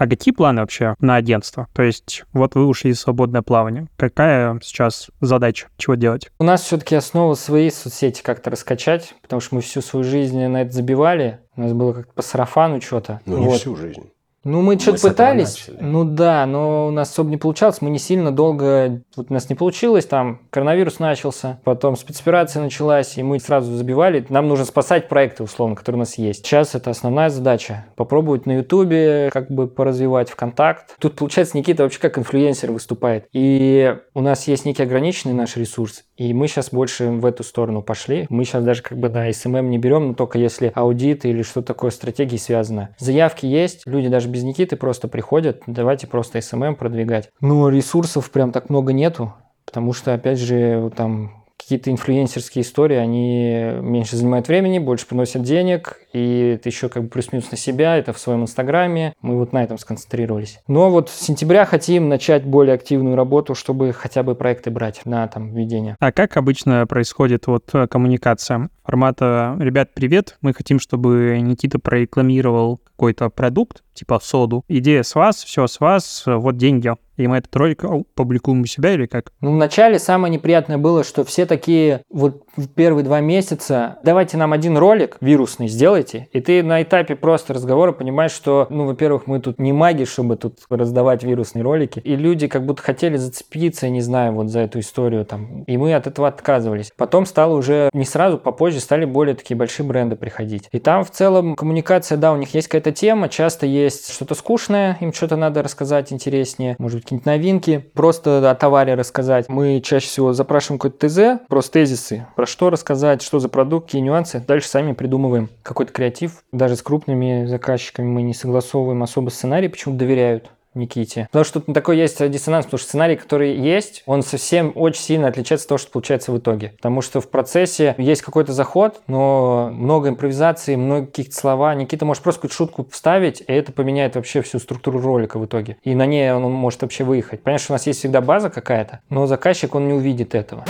[0.00, 1.68] А какие планы вообще на агентство?
[1.74, 3.86] То есть вот вы ушли в свободное плавание.
[3.98, 5.68] Какая сейчас задача?
[5.76, 6.30] Чего делать?
[6.38, 10.62] У нас все-таки основа свои соцсети как-то раскачать, потому что мы всю свою жизнь на
[10.62, 11.40] это забивали.
[11.54, 13.20] У нас было как-то по сарафану что-то.
[13.26, 13.52] Ну, вот.
[13.52, 14.10] не всю жизнь.
[14.42, 15.66] Ну, мы, мы что-то пытались.
[15.80, 17.82] Ну да, но у нас особо не получалось.
[17.82, 19.02] Мы не сильно долго...
[19.16, 24.24] Вот у нас не получилось, там коронавирус начался, потом спецоперация началась, и мы сразу забивали.
[24.30, 26.46] Нам нужно спасать проекты, условно, которые у нас есть.
[26.46, 27.86] Сейчас это основная задача.
[27.96, 30.96] Попробовать на Ютубе как бы поразвивать ВКонтакт.
[30.98, 33.26] Тут, получается, Никита вообще как инфлюенсер выступает.
[33.32, 36.04] И у нас есть некий ограниченный наш ресурс.
[36.16, 38.26] И мы сейчас больше в эту сторону пошли.
[38.30, 41.60] Мы сейчас даже как бы на SMM не берем, но только если аудит или что
[41.60, 42.94] такое стратегии связано.
[42.98, 47.30] Заявки есть, люди даже без Никиты просто приходят, давайте просто SMM продвигать.
[47.40, 49.34] Но ресурсов прям так много нету,
[49.66, 51.40] потому что, опять же, там
[51.70, 57.08] какие-то инфлюенсерские истории, они меньше занимают времени, больше приносят денег, и это еще как бы
[57.08, 59.14] плюс-минус на себя, это в своем инстаграме.
[59.22, 60.58] Мы вот на этом сконцентрировались.
[60.66, 65.28] Но вот с сентября хотим начать более активную работу, чтобы хотя бы проекты брать на
[65.28, 65.96] там ведение.
[66.00, 68.70] А как обычно происходит вот э, коммуникация?
[68.82, 74.64] Формата «Ребят, привет, мы хотим, чтобы Никита прорекламировал какой-то продукт, типа соду.
[74.68, 77.84] Идея с вас, все с вас, вот деньги и мы этот ролик
[78.14, 79.32] публикуем у себя или как?
[79.40, 84.52] Ну, вначале самое неприятное было, что все такие вот в первые два месяца, давайте нам
[84.52, 89.40] один ролик вирусный сделайте, и ты на этапе просто разговора понимаешь, что, ну, во-первых, мы
[89.40, 94.00] тут не маги, чтобы тут раздавать вирусные ролики, и люди как будто хотели зацепиться, не
[94.00, 96.90] знаю, вот за эту историю там, и мы от этого отказывались.
[96.96, 100.68] Потом стало уже не сразу, попозже стали более такие большие бренды приходить.
[100.72, 104.96] И там в целом коммуникация, да, у них есть какая-то тема, часто есть что-то скучное,
[105.00, 109.48] им что-то надо рассказать интереснее, может быть, какие-нибудь новинки, просто о товаре рассказать.
[109.48, 114.00] Мы чаще всего запрашиваем какой-то ТЗ, просто тезисы, про что рассказать, что за продукт, какие
[114.00, 114.42] нюансы.
[114.46, 116.44] Дальше сами придумываем какой-то креатив.
[116.52, 120.50] Даже с крупными заказчиками мы не согласовываем особо сценарий, почему доверяют.
[120.74, 121.26] Никите.
[121.30, 125.26] Потому что тут такой есть диссонанс, потому что сценарий, который есть, он совсем очень сильно
[125.28, 126.74] отличается от того, что получается в итоге.
[126.76, 131.74] Потому что в процессе есть какой-то заход, но много импровизации, много каких-то слова.
[131.74, 135.76] Никита может просто какую-то шутку вставить, и это поменяет вообще всю структуру ролика в итоге.
[135.82, 137.42] И на ней он может вообще выехать.
[137.42, 140.64] Понятно, что у нас есть всегда база какая-то, но заказчик, он не увидит этого.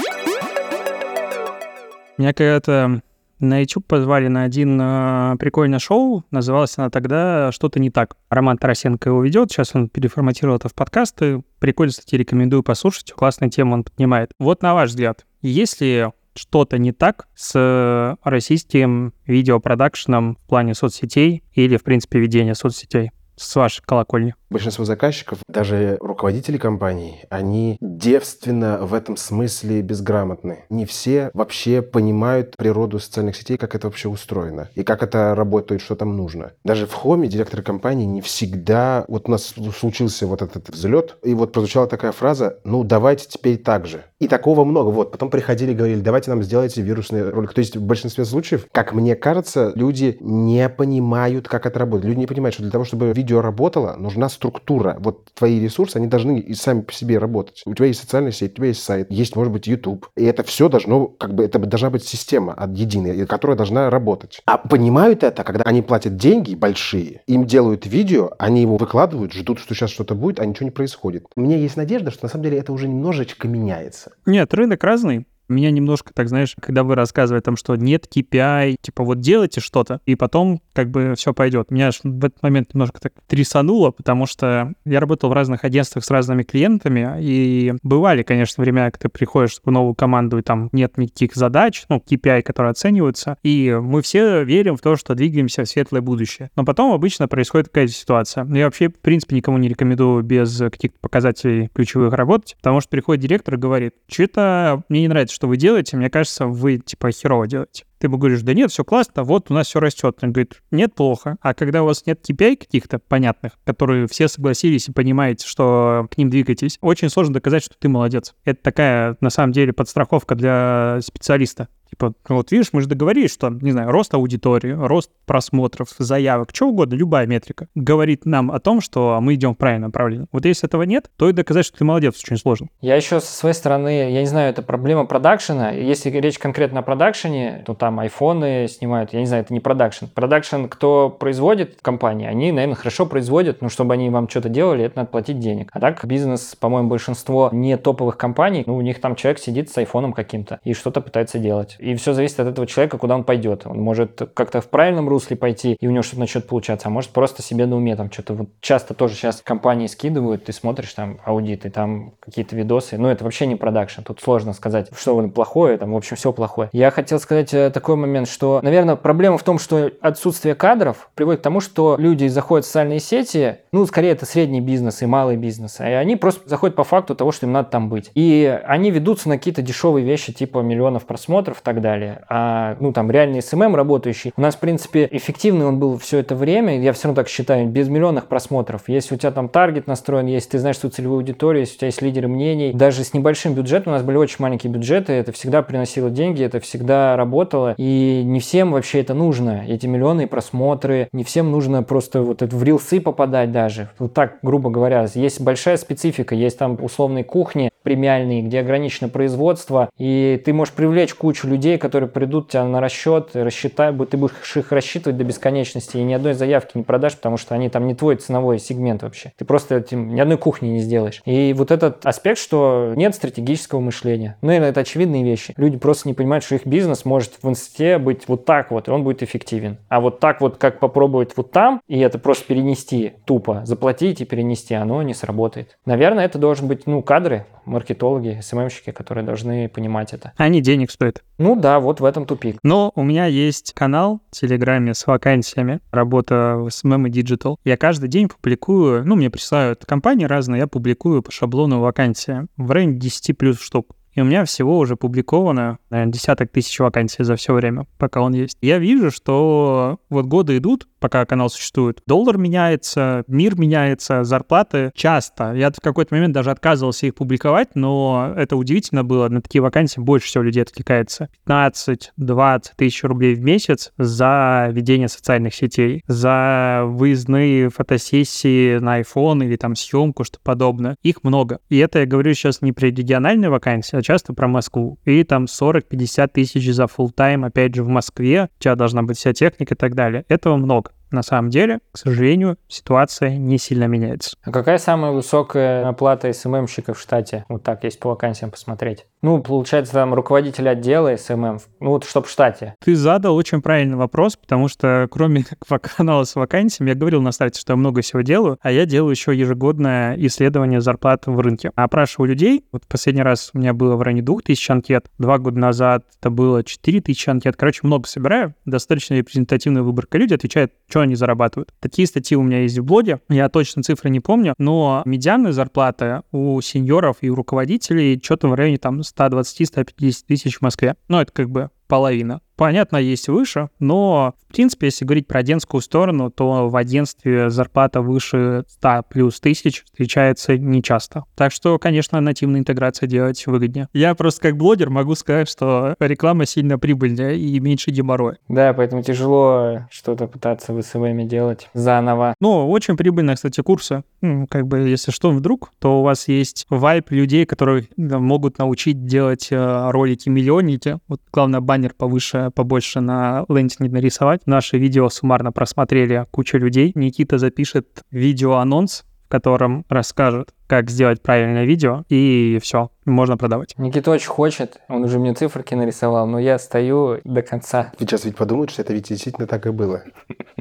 [2.17, 3.01] Меня когда-то
[3.41, 6.25] на YouTube позвали на один э, прикольное шоу.
[6.31, 8.17] Называлось она тогда «Что-то не так».
[8.29, 9.51] Роман Тарасенко его ведет.
[9.51, 11.43] Сейчас он переформатировал это в подкасты.
[11.59, 13.13] Прикольно, кстати, рекомендую послушать.
[13.13, 14.33] Классная тема он поднимает.
[14.39, 21.77] Вот на ваш взгляд, если что-то не так с российским видеопродакшеном в плане соцсетей или,
[21.77, 24.35] в принципе, ведения соцсетей с вашей колокольни?
[24.51, 30.65] Большинство заказчиков, даже руководители компаний, они девственно в этом смысле безграмотны.
[30.71, 35.81] Не все вообще понимают природу социальных сетей, как это вообще устроено и как это работает,
[35.81, 36.53] что там нужно.
[36.65, 39.05] Даже в Хоме директоры компании не всегда...
[39.07, 43.57] Вот у нас случился вот этот взлет, и вот прозвучала такая фраза, ну давайте теперь
[43.57, 44.05] так же.
[44.19, 44.89] И такого много.
[44.89, 47.55] Вот, потом приходили и говорили, давайте нам сделайте вирусный ролик.
[47.55, 52.07] То есть в большинстве случаев, как мне кажется, люди не понимают, как это работает.
[52.09, 54.97] Люди не понимают, что для того, чтобы видео работало, нужна структура.
[55.01, 57.63] Вот твои ресурсы, они должны и сами по себе работать.
[57.67, 60.09] У тебя есть социальная сеть, у тебя есть сайт, есть, может быть, YouTube.
[60.17, 64.41] И это все должно, как бы, это должна быть система единая, которая должна работать.
[64.47, 69.59] А понимают это, когда они платят деньги большие, им делают видео, они его выкладывают, ждут,
[69.59, 71.27] что сейчас что-то будет, а ничего не происходит.
[71.37, 74.13] У меня есть надежда, что на самом деле это уже немножечко меняется.
[74.25, 75.27] Нет, рынок разный.
[75.51, 80.01] Меня немножко, так знаешь, когда вы рассказываете о что нет KPI, типа вот делайте что-то,
[80.07, 81.71] и потом как бы все пойдет.
[81.71, 86.05] Меня аж в этот момент немножко так трясануло, потому что я работал в разных агентствах
[86.05, 90.69] с разными клиентами, и бывали, конечно, времена, когда ты приходишь в новую команду, и там
[90.73, 95.65] нет никаких задач, ну, KPI, которые оцениваются, и мы все верим в то, что двигаемся
[95.65, 96.51] в светлое будущее.
[96.57, 98.47] Но потом обычно происходит какая-то ситуация.
[98.47, 103.23] Я вообще, в принципе, никому не рекомендую без каких-то показателей ключевых работать, потому что приходит
[103.23, 107.47] директор и говорит, что-то мне не нравится, что вы делаете, мне кажется, вы типа херово
[107.47, 107.87] делаете.
[107.99, 110.19] Ты ему говоришь, да нет, все классно, вот у нас все растет.
[110.21, 111.39] Он говорит, нет, плохо.
[111.41, 116.19] А когда у вас нет KPI каких-то понятных, которые все согласились и понимаете, что к
[116.19, 118.35] ним двигаетесь, очень сложно доказать, что ты молодец.
[118.45, 121.69] Это такая, на самом деле, подстраховка для специалиста.
[121.91, 126.51] Типа, ну вот видишь, мы же договорились, что, не знаю, рост аудитории, рост просмотров, заявок,
[126.53, 130.27] что угодно, любая метрика говорит нам о том, что мы идем в правильном направлении.
[130.33, 132.69] Вот если этого нет, то и доказать, что ты молодец, очень сложно.
[132.81, 135.71] Я еще со своей стороны, я не знаю, это проблема продакшена.
[135.71, 140.07] Если речь конкретно о продакшене, то там айфоны снимают, я не знаю, это не продакшн.
[140.15, 144.99] Продакшн, кто производит компании, они, наверное, хорошо производят, но чтобы они вам что-то делали, это
[144.99, 145.71] надо платить денег.
[145.73, 149.79] А так бизнес, по-моему, большинство не топовых компаний, ну, у них там человек сидит с
[149.79, 151.77] айфоном каким-то и что-то пытается делать.
[151.81, 153.67] И все зависит от этого человека, куда он пойдет.
[153.67, 157.11] Он может как-то в правильном русле пойти, и у него что-то начнет получаться, а может
[157.11, 158.35] просто себе на уме там что-то.
[158.35, 162.99] Вот часто тоже сейчас компании скидывают, ты смотришь там аудиты, там какие-то видосы.
[162.99, 164.03] Ну, это вообще не продакшн.
[164.03, 166.69] Тут сложно сказать, что плохое, там, в общем, все плохое.
[166.73, 171.41] Я хотел сказать э, такой момент, что, наверное, проблема в том, что отсутствие кадров приводит
[171.41, 175.37] к тому, что люди заходят в социальные сети, ну, скорее это средний бизнес и малый
[175.37, 178.11] бизнес, и они просто заходят по факту того, что им надо там быть.
[178.15, 182.23] И они ведутся на какие-то дешевые вещи, типа миллионов просмотров так далее.
[182.29, 186.35] А, ну, там, реальный СММ работающий, у нас, в принципе, эффективный он был все это
[186.35, 188.89] время, я все равно так считаю, без миллионных просмотров.
[188.89, 191.87] Если у тебя там таргет настроен, если ты знаешь свою целевую аудиторию, если у тебя
[191.87, 195.63] есть лидеры мнений, даже с небольшим бюджетом, у нас были очень маленькие бюджеты, это всегда
[195.63, 201.23] приносило деньги, это всегда работало, и не всем вообще это нужно, эти миллионы просмотры, не
[201.23, 205.77] всем нужно просто вот это в рилсы попадать даже, вот так, грубо говоря, есть большая
[205.77, 211.60] специфика, есть там условные кухни премиальные, где ограничено производство, и ты можешь привлечь кучу людей,
[211.79, 216.35] которые придут тебя на расчет, рассчитают, ты будешь их рассчитывать до бесконечности, и ни одной
[216.35, 219.33] заявки не продашь, потому что они там не твой ценовой сегмент вообще.
[219.37, 221.23] Ты просто этим ни одной кухни не сделаешь.
[221.25, 224.37] И вот этот аспект, что нет стратегического мышления.
[224.43, 225.55] Ну, это очевидные вещи.
[225.57, 228.91] Люди просто не понимают, что их бизнес может в инсте быть вот так вот, и
[228.91, 229.79] он будет эффективен.
[229.89, 234.25] А вот так вот, как попробовать вот там, и это просто перенести тупо, заплатить и
[234.25, 235.79] перенести, оно не сработает.
[235.85, 240.33] Наверное, это должен быть, ну, кадры, маркетологи, СММщики, которые должны понимать это.
[240.37, 241.23] Они денег стоят.
[241.39, 242.59] Ну да, вот в этом тупик.
[242.63, 247.57] Но у меня есть канал в Телеграме с вакансиями, работа в SMM и Digital.
[247.65, 252.71] Я каждый день публикую, ну, мне присылают компании разные, я публикую по шаблону вакансии в
[252.71, 253.95] районе 10 плюс штук.
[254.15, 258.35] И у меня всего уже публиковано, наверное, десяток тысяч вакансий за все время, пока он
[258.35, 258.59] есть.
[258.61, 262.03] Я вижу, что вот годы идут, пока канал существует.
[262.07, 265.55] Доллар меняется, мир меняется, зарплаты часто.
[265.55, 269.29] Я в какой-то момент даже отказывался их публиковать, но это удивительно было.
[269.29, 271.29] На такие вакансии больше всего людей откликается.
[271.47, 279.57] 15-20 тысяч рублей в месяц за ведение социальных сетей, за выездные фотосессии на iPhone или
[279.57, 280.97] там съемку, что подобное.
[281.03, 281.61] Их много.
[281.69, 284.99] И это я говорю сейчас не про региональные вакансии, а часто про Москву.
[285.05, 288.49] И там 40-50 тысяч за full time опять же, в Москве.
[288.59, 290.25] У тебя должна быть вся техника и так далее.
[290.29, 290.90] Этого много.
[291.11, 294.37] На самом деле, к сожалению, ситуация не сильно меняется.
[294.43, 297.45] А какая самая высокая оплата СММщика в штате?
[297.49, 299.07] Вот так, есть по вакансиям посмотреть.
[299.23, 302.75] Ну, получается, там руководитель отдела СММ, ну вот чтоб в штате.
[302.83, 305.45] Ты задал очень правильный вопрос, потому что кроме
[305.97, 309.11] канала с вакансиями, я говорил на старте, что я много всего делаю, а я делаю
[309.11, 311.71] еще ежегодное исследование зарплат в рынке.
[311.75, 312.65] Опрашиваю людей.
[312.73, 316.65] Вот последний раз у меня было в районе 2000 анкет, два года назад это было
[316.65, 317.57] 4000 анкет.
[317.57, 320.17] Короче, много собираю, достаточно репрезентативная выборка.
[320.17, 321.75] Люди отвечают, что они зарабатывают.
[321.81, 326.23] Такие статьи у меня есть в блоге, я точно цифры не помню, но медианная зарплата
[326.33, 330.97] у сеньоров и у руководителей что-то в районе там 120-150 тысяч в Москве.
[331.09, 332.41] Ну, это как бы половина.
[332.61, 338.03] Понятно, есть выше, но, в принципе, если говорить про агентскую сторону, то в агентстве зарплата
[338.03, 341.25] выше 100 плюс тысяч встречается нечасто.
[341.37, 343.89] Так что, конечно, нативная интеграция делать выгоднее.
[343.95, 348.37] Я просто как блогер могу сказать, что реклама сильно прибыльнее и меньше геморроя.
[348.49, 352.35] Да, поэтому тяжело что-то пытаться в СВМ делать заново.
[352.43, 354.05] Ну, очень прибыльные, кстати, курсы.
[354.51, 359.49] Как бы, если что, вдруг, то у вас есть вайп людей, которые могут научить делать
[359.51, 360.99] э, ролики-миллионники.
[361.09, 364.47] Вот, главное, баннер повыше побольше на лендинге нарисовать.
[364.47, 366.93] Наше видео суммарно просмотрели куча людей.
[366.95, 373.75] Никита запишет видео-анонс, в котором расскажет, как сделать правильное видео, и все, можно продавать.
[373.79, 377.93] Никита очень хочет, он уже мне циферки нарисовал, но я стою до конца.
[377.99, 380.03] Сейчас ведь подумают, что это ведь действительно так и было.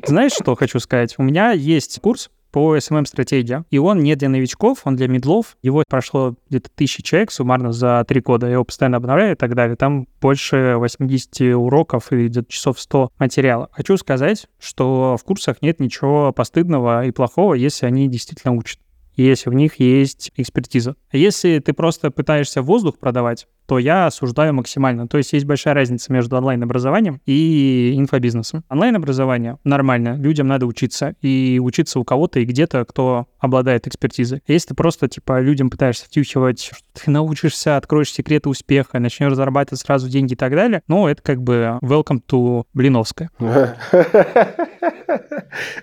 [0.06, 1.16] Знаешь, что хочу сказать?
[1.18, 3.64] У меня есть курс по SMM-стратегии.
[3.70, 5.58] И он не для новичков, он для медлов.
[5.62, 8.48] Его прошло где-то тысячи человек суммарно за три года.
[8.48, 9.76] Его постоянно обновляю и так далее.
[9.76, 13.70] Там больше 80 уроков и где-то часов 100 материала.
[13.72, 18.80] Хочу сказать, что в курсах нет ничего постыдного и плохого, если они действительно учат
[19.24, 20.96] если в них есть экспертиза.
[21.12, 25.08] Если ты просто пытаешься воздух продавать, то я осуждаю максимально.
[25.08, 28.64] То есть есть большая разница между онлайн-образованием и инфобизнесом.
[28.68, 34.42] Онлайн-образование нормально, людям надо учиться, и учиться у кого-то и где-то, кто обладает экспертизой.
[34.48, 39.82] Если ты просто, типа, людям пытаешься втюхивать, что ты научишься, откроешь секреты успеха, начнешь зарабатывать
[39.82, 43.30] сразу деньги и так далее, ну, это как бы welcome to Блиновская.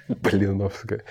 [0.08, 1.04] Блиновская.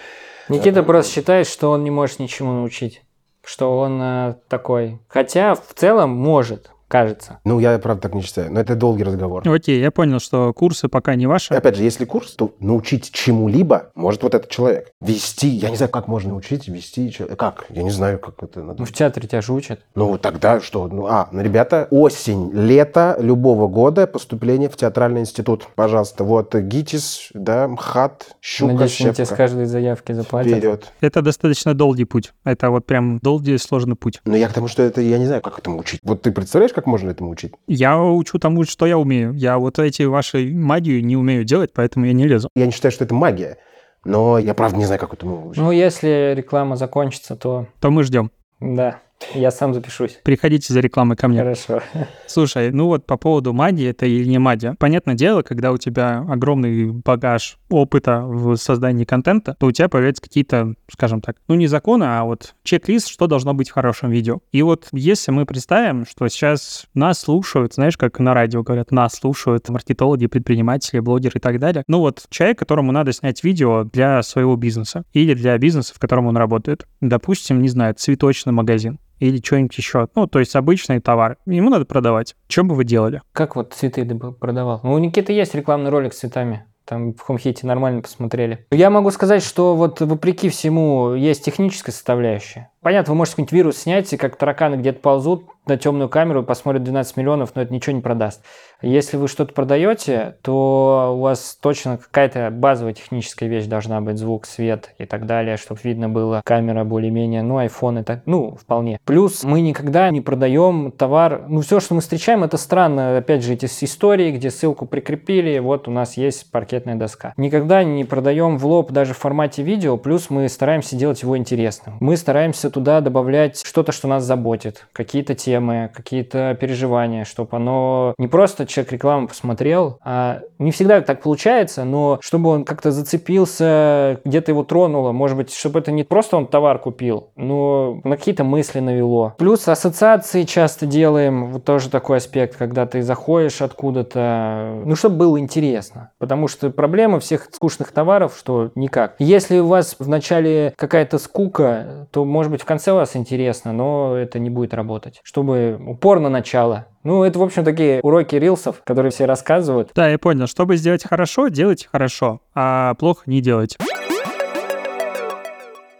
[0.50, 3.05] Никита просто считает, что он не может ничему научить
[3.46, 5.00] что он э, такой.
[5.08, 7.39] Хотя в целом может кажется.
[7.43, 8.52] Ну, я, правда, так не считаю.
[8.52, 9.48] Но это долгий разговор.
[9.48, 11.54] Окей, я понял, что курсы пока не ваши.
[11.54, 14.91] Опять же, если курс, то научить чему-либо может вот этот человек.
[15.02, 17.38] Вести, я не знаю, как можно научить вести человека.
[17.38, 17.65] Как?
[17.69, 18.80] Я не знаю, как это надо.
[18.80, 19.82] Ну, в театре тебя же учат.
[19.95, 20.88] Ну, тогда что?
[20.88, 25.67] Ну, а, ну, ребята, осень, лето любого года поступление в театральный институт.
[25.76, 29.13] Пожалуйста, вот ГИТИС, да, МХАТ, Щука, Надеюсь, Щепка.
[29.15, 30.52] тебе с каждой заявки заплатят.
[30.52, 30.91] Вперед.
[31.02, 32.34] Это достаточно долгий путь.
[32.43, 34.21] Это вот прям долгий, сложный путь.
[34.26, 36.00] Но я к тому, что это, я не знаю, как этому учить.
[36.04, 37.54] Вот ты представляешь, как можно этому учить?
[37.68, 39.34] Я учу тому, что я умею.
[39.34, 42.50] Я вот эти ваши магию не умею делать, поэтому я не лезу.
[42.56, 43.58] Я не считаю, что это магия.
[44.04, 45.64] Но я правда не знаю, как этому учить.
[45.64, 48.30] Ну, если реклама закончится, то То мы ждем.
[48.60, 49.00] да,
[49.34, 50.20] я сам запишусь.
[50.24, 51.40] Приходите за рекламой ко мне.
[51.40, 51.82] Хорошо.
[52.28, 54.76] Слушай, ну вот по поводу магии, это или не магия.
[54.78, 60.22] Понятное дело, когда у тебя огромный багаж опыта в создании контента, то у тебя появляются
[60.22, 64.40] какие-то, скажем так, ну не законы, а вот чек-лист, что должно быть в хорошем видео.
[64.52, 69.16] И вот если мы представим, что сейчас нас слушают, знаешь, как на радио говорят, нас
[69.16, 71.84] слушают маркетологи, предприниматели, блогеры и так далее.
[71.88, 76.28] Ну вот человек, которому надо снять видео для своего бизнеса или для бизнеса, в котором
[76.28, 76.88] он работает.
[77.02, 80.08] Допустим, не знаю, цветочный магазин или что-нибудь еще.
[80.15, 81.38] Ну, то есть обычный товар.
[81.45, 82.36] Ему надо продавать.
[82.47, 83.21] Что бы вы делали?
[83.34, 84.82] Как вот цветы ты бы продавал?
[84.84, 86.65] Ну, у Никиты есть рекламный ролик с цветами.
[86.86, 88.67] Там в Хомхите нормально посмотрели.
[88.69, 92.69] Я могу сказать, что вот вопреки всему есть техническая составляющая.
[92.86, 96.84] Понятно, вы можете какой-нибудь вирус снять, и как тараканы где-то ползут на темную камеру, посмотрят
[96.84, 98.43] 12 миллионов, но это ничего не продаст.
[98.84, 104.45] Если вы что-то продаете, то у вас точно какая-то базовая техническая вещь должна быть, звук,
[104.45, 109.00] свет и так далее, чтобы видно было, камера более-менее, ну, iPhone это, ну, вполне.
[109.06, 113.54] Плюс мы никогда не продаем товар, ну, все, что мы встречаем, это странно, опять же,
[113.54, 117.34] эти истории, где ссылку прикрепили, вот у нас есть паркетная доска.
[117.38, 121.98] Никогда не продаем в лоб даже в формате видео, плюс мы стараемся делать его интересным.
[122.00, 128.28] Мы стараемся туда добавлять что-то, что нас заботит, какие-то темы, какие-то переживания, чтобы оно не
[128.28, 134.52] просто человек рекламу посмотрел, а не всегда так получается, но чтобы он как-то зацепился, где-то
[134.52, 138.82] его тронуло, может быть, чтобы это не просто он товар купил, но на какие-то мысли
[138.82, 139.34] навело.
[139.38, 145.40] Плюс ассоциации часто делаем, вот тоже такой аспект, когда ты заходишь откуда-то, ну, чтобы было
[145.40, 149.16] интересно, потому что проблема всех скучных товаров, что никак.
[149.20, 154.17] Если у вас в начале какая-то скука, то, может быть, в конце вас интересно, но
[154.17, 155.21] это не будет работать.
[155.23, 156.88] Чтобы упор на начало.
[157.04, 159.91] Ну, это, в общем, такие уроки рилсов, которые все рассказывают.
[159.93, 160.47] Да, я понял.
[160.47, 163.78] Чтобы сделать хорошо, делайте хорошо, а плохо не делайте.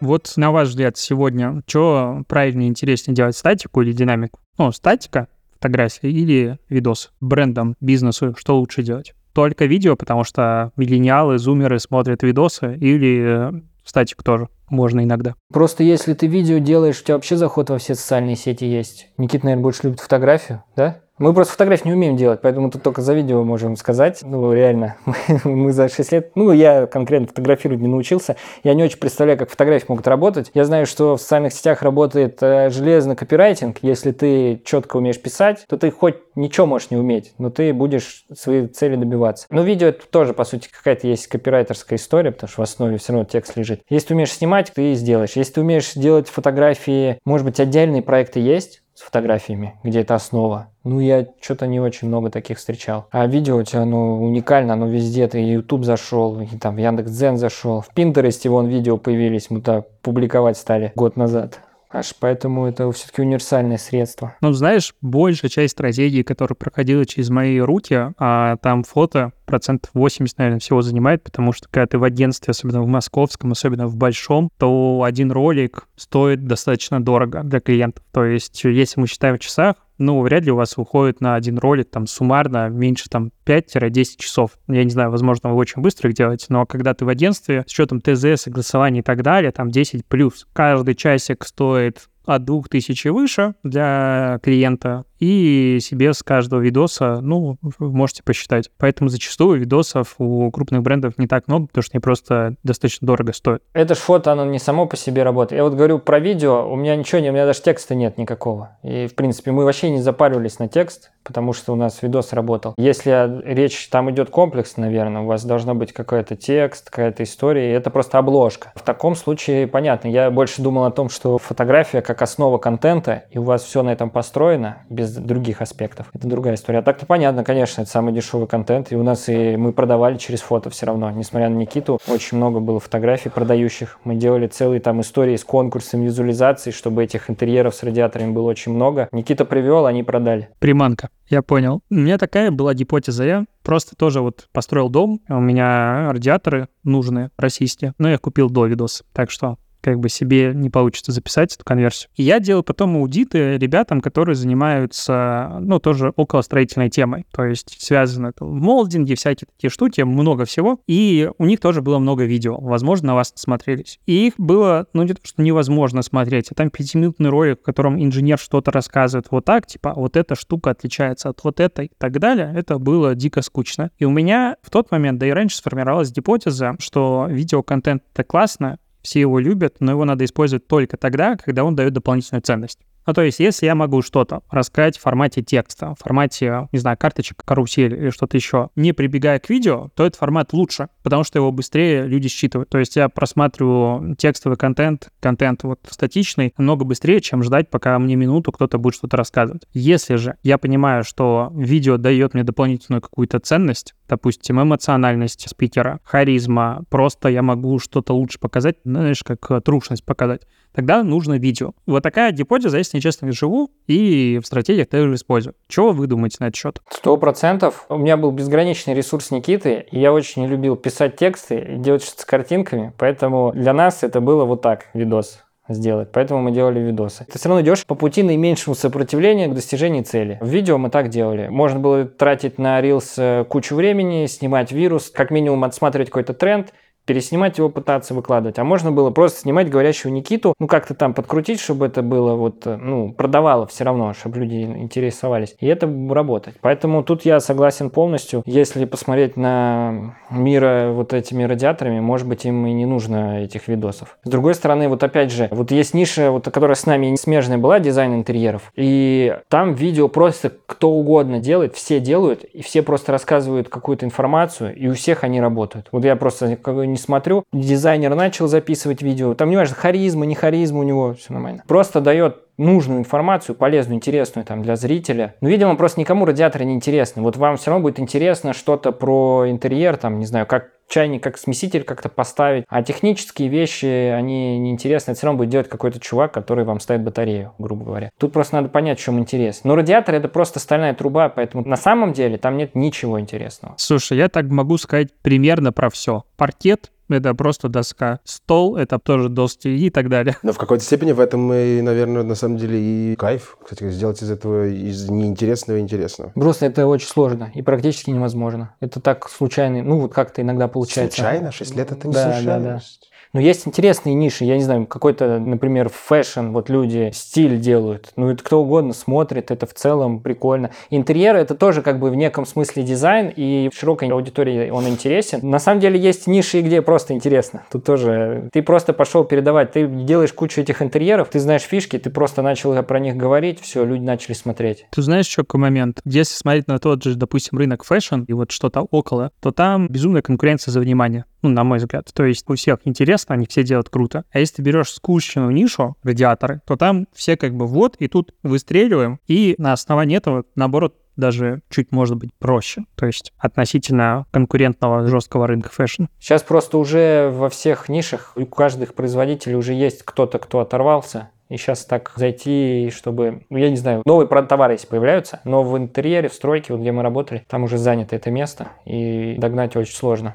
[0.00, 4.40] Вот на ваш взгляд сегодня, что правильнее интереснее делать, статику или динамику?
[4.58, 7.12] Ну, статика фотографии или видос?
[7.20, 9.14] Брендам, бизнесу, что лучше делать?
[9.32, 15.34] Только видео, потому что миллениалы, зумеры смотрят видосы или э, статику тоже можно иногда.
[15.52, 19.08] Просто если ты видео делаешь, у тебя вообще заход во все социальные сети есть.
[19.16, 21.02] Никита, наверное, больше любит фотографию, да?
[21.18, 24.20] Мы просто фотографии не умеем делать, поэтому тут только за видео можем сказать.
[24.22, 24.98] Ну, реально,
[25.44, 28.36] мы за 6 лет, ну, я конкретно фотографировать не научился.
[28.62, 30.50] Я не очень представляю, как фотографии могут работать.
[30.52, 33.78] Я знаю, что в социальных сетях работает э, железный копирайтинг.
[33.80, 38.26] Если ты четко умеешь писать, то ты хоть ничего можешь не уметь, но ты будешь
[38.34, 39.46] свои цели добиваться.
[39.48, 43.14] Но видео это тоже, по сути, какая-то есть копирайтерская история, потому что в основе все
[43.14, 43.80] равно текст лежит.
[43.88, 45.32] Если ты умеешь снимать, ты сделаешь.
[45.34, 50.68] Если ты умеешь делать фотографии, может быть, отдельные проекты есть, с фотографиями, где это основа.
[50.82, 53.06] Ну, я что-то не очень много таких встречал.
[53.10, 55.28] А видео у тебя, ну, уникально, оно везде.
[55.28, 57.82] Ты YouTube зашел, и там в Яндекс.Дзен зашел.
[57.82, 61.60] В Пинтересте вон видео появились, мы то публиковать стали год назад.
[61.90, 64.34] Аж поэтому это все-таки универсальное средство.
[64.40, 70.36] Ну, знаешь, большая часть стратегии, которая проходила через мои руки, а там фото процентов 80,
[70.38, 74.50] наверное, всего занимает, потому что когда ты в агентстве, особенно в московском, особенно в большом,
[74.58, 78.04] то один ролик стоит достаточно дорого для клиентов.
[78.12, 81.58] То есть, если мы считаем в часах, ну, вряд ли у вас выходит на один
[81.58, 84.52] ролик там суммарно меньше там 5-10 часов.
[84.68, 87.72] Я не знаю, возможно, вы очень быстро их делаете, но когда ты в агентстве с
[87.72, 90.46] учетом ТЗ, согласования и так далее, там 10 плюс.
[90.52, 97.90] Каждый часик стоит от 2000 выше для клиента, и себе с каждого видоса, ну, вы
[97.92, 98.70] можете посчитать.
[98.78, 103.32] Поэтому зачастую видосов у крупных брендов не так много, потому что они просто достаточно дорого
[103.32, 103.62] стоят.
[103.72, 105.58] Это ж фото, оно не само по себе работает.
[105.58, 108.76] Я вот говорю про видео, у меня ничего не, у меня даже текста нет никакого.
[108.82, 112.74] И, в принципе, мы вообще не запаривались на текст, потому что у нас видос работал.
[112.76, 113.10] Если
[113.44, 117.90] речь там идет комплекс, наверное, у вас должно быть какой-то текст, какая-то история, и это
[117.90, 118.72] просто обложка.
[118.74, 123.38] В таком случае, понятно, я больше думал о том, что фотография как основа контента, и
[123.38, 126.08] у вас все на этом построено, без других аспектов.
[126.14, 126.80] Это другая история.
[126.80, 130.40] А так-то понятно, конечно, это самый дешевый контент, и у нас и мы продавали через
[130.40, 131.10] фото все равно.
[131.10, 133.98] Несмотря на Никиту, очень много было фотографий продающих.
[134.04, 138.72] Мы делали целые там истории с конкурсом визуализации, чтобы этих интерьеров с радиаторами было очень
[138.72, 139.08] много.
[139.12, 140.48] Никита привел, они продали.
[140.58, 141.08] Приманка.
[141.28, 141.80] Я понял.
[141.90, 143.24] У меня такая была гипотеза.
[143.26, 148.66] Я просто тоже вот построил дом, у меня радиаторы нужные, российские, но я купил до
[148.66, 149.04] видоса.
[149.12, 152.10] Так что как бы себе не получится записать эту конверсию.
[152.16, 157.24] И я делал потом аудиты ребятам, которые занимаются, ну, тоже около строительной темой.
[157.30, 160.80] То есть связано это в молдинге, всякие такие штуки, много всего.
[160.88, 162.58] И у них тоже было много видео.
[162.58, 164.00] Возможно, на вас смотрелись.
[164.06, 168.02] И их было, ну, не то, что невозможно смотреть, а там пятиминутный ролик, в котором
[168.02, 172.18] инженер что-то рассказывает вот так, типа, вот эта штука отличается от вот этой и так
[172.18, 172.52] далее.
[172.56, 173.92] Это было дико скучно.
[173.98, 178.78] И у меня в тот момент, да и раньше сформировалась гипотеза, что видеоконтент— это классно,
[179.06, 182.80] все его любят, но его надо использовать только тогда, когда он дает дополнительную ценность.
[183.06, 186.96] Ну, то есть, если я могу что-то рассказать в формате текста, в формате, не знаю,
[186.98, 191.38] карточек, карусель или что-то еще, не прибегая к видео, то этот формат лучше, потому что
[191.38, 192.68] его быстрее люди считывают.
[192.68, 198.16] То есть я просматриваю текстовый контент, контент вот статичный, намного быстрее, чем ждать, пока мне
[198.16, 199.62] минуту кто-то будет что-то рассказывать.
[199.72, 206.84] Если же я понимаю, что видео дает мне дополнительную какую-то ценность, допустим, эмоциональность спикера, харизма,
[206.90, 210.42] просто я могу что-то лучше показать, знаешь, как трушность показать,
[210.76, 211.72] тогда нужно видео.
[211.86, 215.54] Вот такая гипотеза, если нечестно живу, и в стратегиях тоже использую.
[215.68, 216.80] Чего вы думаете на этот счет?
[216.90, 217.86] Сто процентов.
[217.88, 222.04] У меня был безграничный ресурс Никиты, и я очень не любил писать тексты и делать
[222.04, 226.10] что-то с картинками, поэтому для нас это было вот так, видос сделать.
[226.12, 227.26] Поэтому мы делали видосы.
[227.30, 230.38] Ты все равно идешь по пути наименьшему сопротивления к достижению цели.
[230.40, 231.48] В видео мы так делали.
[231.48, 236.72] Можно было тратить на Reels э, кучу времени, снимать вирус, как минимум отсматривать какой-то тренд,
[237.06, 238.58] переснимать его пытаться выкладывать.
[238.58, 242.64] А можно было просто снимать говорящего Никиту, ну как-то там подкрутить, чтобы это было вот,
[242.66, 245.56] ну, продавало все равно, чтобы люди интересовались.
[245.60, 246.54] И это работать.
[246.60, 248.42] Поэтому тут я согласен полностью.
[248.44, 254.18] Если посмотреть на мира вот этими радиаторами, может быть, им и не нужно этих видосов.
[254.24, 257.78] С другой стороны, вот опять же, вот есть ниша, вот, которая с нами смежная была,
[257.78, 258.72] дизайн интерьеров.
[258.74, 264.74] И там видео просто кто угодно делает, все делают, и все просто рассказывают какую-то информацию,
[264.74, 265.88] и у всех они работают.
[265.92, 266.56] Вот я просто
[266.96, 267.44] не смотрю.
[267.52, 269.34] Дизайнер начал записывать видео.
[269.34, 271.62] Там не важно, харизма, не харизма у него, все нормально.
[271.68, 275.34] Просто дает нужную информацию, полезную, интересную там для зрителя.
[275.42, 277.20] Но, видимо, просто никому радиаторы не интересны.
[277.20, 281.38] Вот вам все равно будет интересно что-то про интерьер, там, не знаю, как чайник, как
[281.38, 282.64] смеситель как-то поставить.
[282.68, 285.12] А технические вещи, они неинтересны.
[285.12, 288.10] Это все равно будет делать какой-то чувак, который вам ставит батарею, грубо говоря.
[288.18, 289.62] Тут просто надо понять, в чем интерес.
[289.64, 293.74] Но радиатор это просто стальная труба, поэтому на самом деле там нет ничего интересного.
[293.78, 296.24] Слушай, я так могу сказать примерно про все.
[296.36, 298.20] Паркет это просто доска.
[298.24, 300.36] Стол— это тоже доски и так далее.
[300.42, 303.56] Но в какой-то степени в этом, и, наверное, на самом деле и кайф.
[303.62, 306.30] Кстати, сделать из этого, из неинтересного интересного.
[306.34, 308.74] Просто это очень сложно и практически невозможно.
[308.80, 311.16] Это так случайно, ну вот как-то иногда получается.
[311.16, 311.52] Случайно?
[311.52, 313.10] Шесть лет это не Да, да, случайность.
[313.36, 318.30] Но есть интересные ниши, я не знаю, какой-то, например, фэшн, вот люди стиль делают, ну
[318.30, 320.70] это кто угодно смотрит, это в целом прикольно.
[320.88, 325.40] Интерьер это тоже как бы в неком смысле дизайн, и широкой аудитории он интересен.
[325.42, 327.64] На самом деле есть ниши, где просто интересно.
[327.70, 332.08] Тут тоже ты просто пошел передавать, ты делаешь кучу этих интерьеров, ты знаешь фишки, ты
[332.08, 334.86] просто начал про них говорить, все, люди начали смотреть.
[334.92, 336.00] Ты знаешь, еще какой момент?
[336.06, 340.22] Если смотреть на тот же, допустим, рынок фэшн и вот что-то около, то там безумная
[340.22, 342.10] конкуренция за внимание, ну, на мой взгляд.
[342.12, 344.24] То есть у всех интересно, они все делают круто.
[344.32, 348.34] А если ты берешь скучную нишу, радиаторы, то там все как бы вот, и тут
[348.42, 352.84] выстреливаем, и на основании этого, наоборот, даже чуть, может быть, проще.
[352.94, 356.04] То есть относительно конкурентного жесткого рынка фэшн.
[356.18, 361.30] Сейчас просто уже во всех нишах у каждых производителей уже есть кто-то, кто оторвался.
[361.48, 365.78] И сейчас так зайти, чтобы, ну, я не знаю, новые товары если появляются, но в
[365.78, 369.94] интерьере, в стройке, вот где мы работали, там уже занято это место, и догнать очень
[369.94, 370.34] сложно.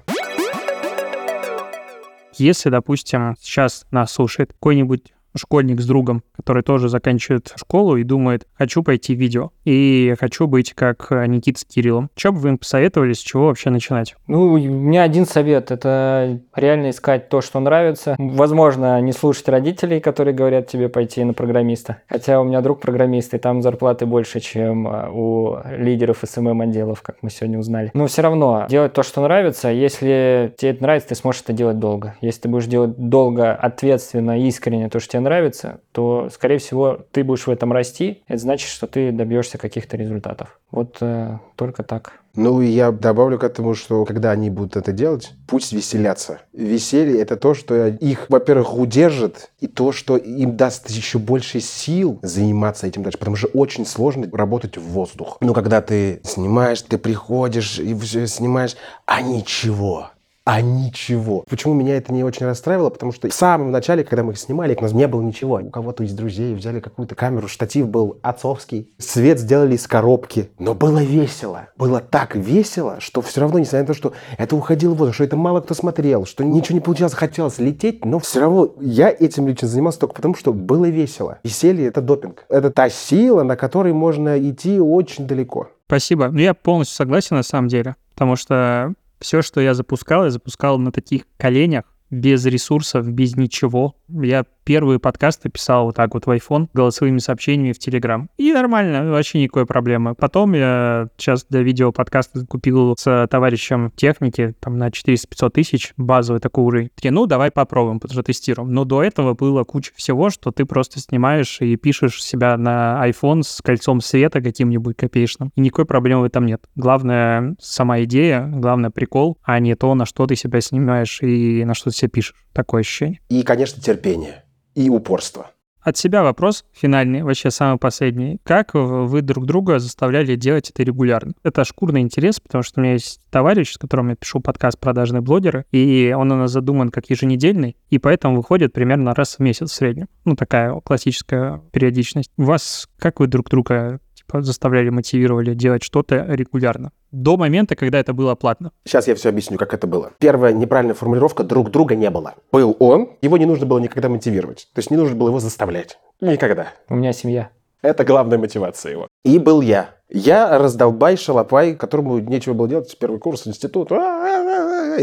[2.41, 8.47] Если, допустим, сейчас нас слушает какой-нибудь школьник с другом, который тоже заканчивает школу и думает,
[8.53, 12.09] хочу пойти в видео, и хочу быть как э, Никита с Кириллом.
[12.15, 14.15] Что бы вы им посоветовали, с чего вообще начинать?
[14.27, 18.15] Ну, у меня один совет– это реально искать то, что нравится.
[18.17, 21.97] Возможно, не слушать родителей, которые говорят тебе пойти на программиста.
[22.07, 27.17] Хотя у меня друг программист, и там зарплаты больше, чем а, у лидеров СММ-отделов, как
[27.21, 27.91] мы сегодня узнали.
[27.93, 29.69] Но все равно делать то, что нравится.
[29.69, 32.15] Если тебе это нравится, ты сможешь это делать долго.
[32.21, 37.23] Если ты будешь делать долго, ответственно, искренне то, что тебе нравится, то, скорее всего, ты
[37.23, 38.23] будешь в этом расти.
[38.27, 40.59] Это значит, что ты добьешься каких-то результатов.
[40.71, 42.13] Вот э, только так.
[42.35, 46.39] Ну, и я добавлю к этому, что когда они будут это делать, пусть веселятся.
[46.53, 52.19] Веселье– это то, что их, во-первых, удержит, и то, что им даст еще больше сил
[52.21, 53.17] заниматься этим дальше.
[53.17, 55.37] Потому что очень сложно работать в воздух.
[55.41, 60.10] Ну, когда ты снимаешь, ты приходишь и все снимаешь, а ничего.
[60.43, 61.43] А ничего.
[61.47, 62.89] Почему меня это не очень расстраивало?
[62.89, 65.61] Потому что в самом начале, когда мы их снимали, у нас не было ничего.
[65.63, 68.91] У кого-то из друзей взяли какую-то камеру, штатив был отцовский.
[68.97, 70.49] Свет сделали из коробки.
[70.57, 71.69] Но было весело.
[71.77, 75.25] Было так весело, что все равно, несмотря на то, что это уходило в воздух, что
[75.25, 79.47] это мало кто смотрел, что ничего не получалось, хотелось лететь, но все равно я этим
[79.47, 81.37] лично занимался только потому, что было весело.
[81.43, 82.45] Веселье— это допинг.
[82.49, 85.69] Это та сила, на которой можно идти очень далеко.
[85.85, 86.29] Спасибо.
[86.29, 90.79] Ну, я полностью согласен на самом деле, потому что все, что я запускал, я запускал
[90.79, 93.95] на таких коленях, без ресурсов, без ничего.
[94.09, 98.27] Я первые подкасты писал вот так вот в iPhone голосовыми сообщениями в Telegram.
[98.37, 100.15] И нормально, вообще никакой проблемы.
[100.15, 106.39] Потом я сейчас для видео подкаста купил с товарищем техники там на 400-500 тысяч базовый
[106.39, 106.89] такой уровень.
[106.95, 108.71] Такие, ну, давай попробуем, потому тестируем.
[108.73, 113.43] Но до этого было куча всего, что ты просто снимаешь и пишешь себя на iPhone
[113.43, 115.51] с кольцом света каким-нибудь копеечным.
[115.55, 116.63] И никакой проблемы в этом нет.
[116.75, 121.73] Главное сама идея, главное прикол, а не то, на что ты себя снимаешь и на
[121.73, 122.35] что ты себе пишешь.
[122.53, 123.19] Такое ощущение.
[123.29, 124.43] И, конечно, терпение.
[124.75, 125.51] И упорство.
[125.81, 128.37] От себя вопрос финальный, вообще самый последний.
[128.43, 131.33] Как вы друг друга заставляли делать это регулярно?
[131.41, 135.21] Это шкурный интерес, потому что у меня есть товарищ, с которым я пишу подкаст «Продажные
[135.21, 139.71] блогеры», и он у нас задуман как еженедельный, и поэтому выходит примерно раз в месяц
[139.71, 140.07] в среднем.
[140.23, 142.29] Ну, такая классическая периодичность.
[142.37, 143.99] У вас, как вы друг друга
[144.39, 146.91] заставляли, мотивировали делать что-то регулярно?
[147.11, 148.71] До момента, когда это было платно.
[148.85, 150.13] Сейчас я все объясню, как это было.
[150.19, 152.35] Первая неправильная формулировка «друг друга не было».
[152.51, 154.69] Был он, его не нужно было никогда мотивировать.
[154.73, 155.99] То есть не нужно было его заставлять.
[156.21, 156.69] Никогда.
[156.87, 157.49] У меня семья.
[157.81, 159.07] Это главная мотивация его.
[159.23, 159.95] И был я.
[160.07, 163.91] Я раздолбай, шалопай, которому нечего было делать, первый курс, институт.
[163.91, 163.95] И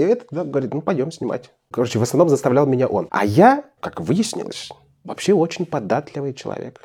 [0.01, 1.51] этот да, говорит, ну пойдем снимать.
[1.73, 3.09] Короче, в основном заставлял меня он.
[3.11, 4.71] А я, как выяснилось,
[5.05, 6.83] вообще очень податливый человек.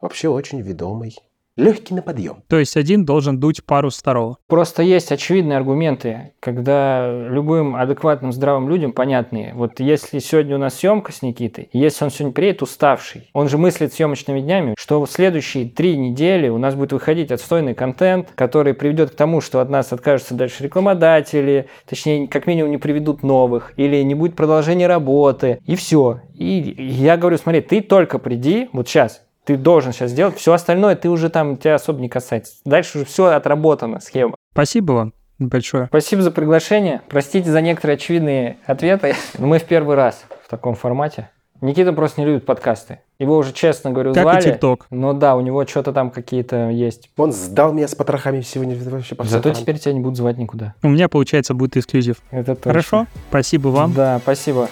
[0.00, 1.16] Вообще очень ведомый.
[1.56, 2.42] Легкий на подъем.
[2.48, 4.38] То есть один должен дуть пару второго.
[4.46, 9.52] Просто есть очевидные аргументы, когда любым адекватным здравым людям понятные.
[9.52, 13.58] Вот если сегодня у нас съемка с Никитой, если он сегодня приедет уставший, он же
[13.58, 18.72] мыслит съемочными днями, что в следующие три недели у нас будет выходить отстойный контент, который
[18.72, 23.74] приведет к тому, что от нас откажутся дальше рекламодатели, точнее, как минимум не приведут новых,
[23.76, 26.22] или не будет продолжения работы, и все.
[26.34, 30.36] И я говорю, смотри, ты только приди, вот сейчас, ты должен сейчас сделать.
[30.36, 32.54] Все остальное ты уже там, тебя особо не касается.
[32.64, 34.36] Дальше уже все отработано, схема.
[34.52, 35.86] Спасибо вам большое.
[35.86, 37.02] Спасибо за приглашение.
[37.08, 39.14] Простите за некоторые очевидные ответы.
[39.38, 41.30] Но мы в первый раз в таком формате.
[41.60, 42.98] Никита просто не любит подкасты.
[43.20, 44.42] Его уже, честно говорю, Как и звали.
[44.42, 44.86] ТикТок.
[44.90, 47.08] Ну да, у него что-то там какие-то есть.
[47.16, 50.74] Он сдал меня с потрохами сегодня вообще по Зато теперь тебя не будут звать никуда.
[50.82, 52.16] У меня, получается, будет эксклюзив.
[52.32, 52.70] Это точно.
[52.72, 53.06] Хорошо?
[53.30, 53.92] Спасибо вам.
[53.94, 54.68] Да, спасибо.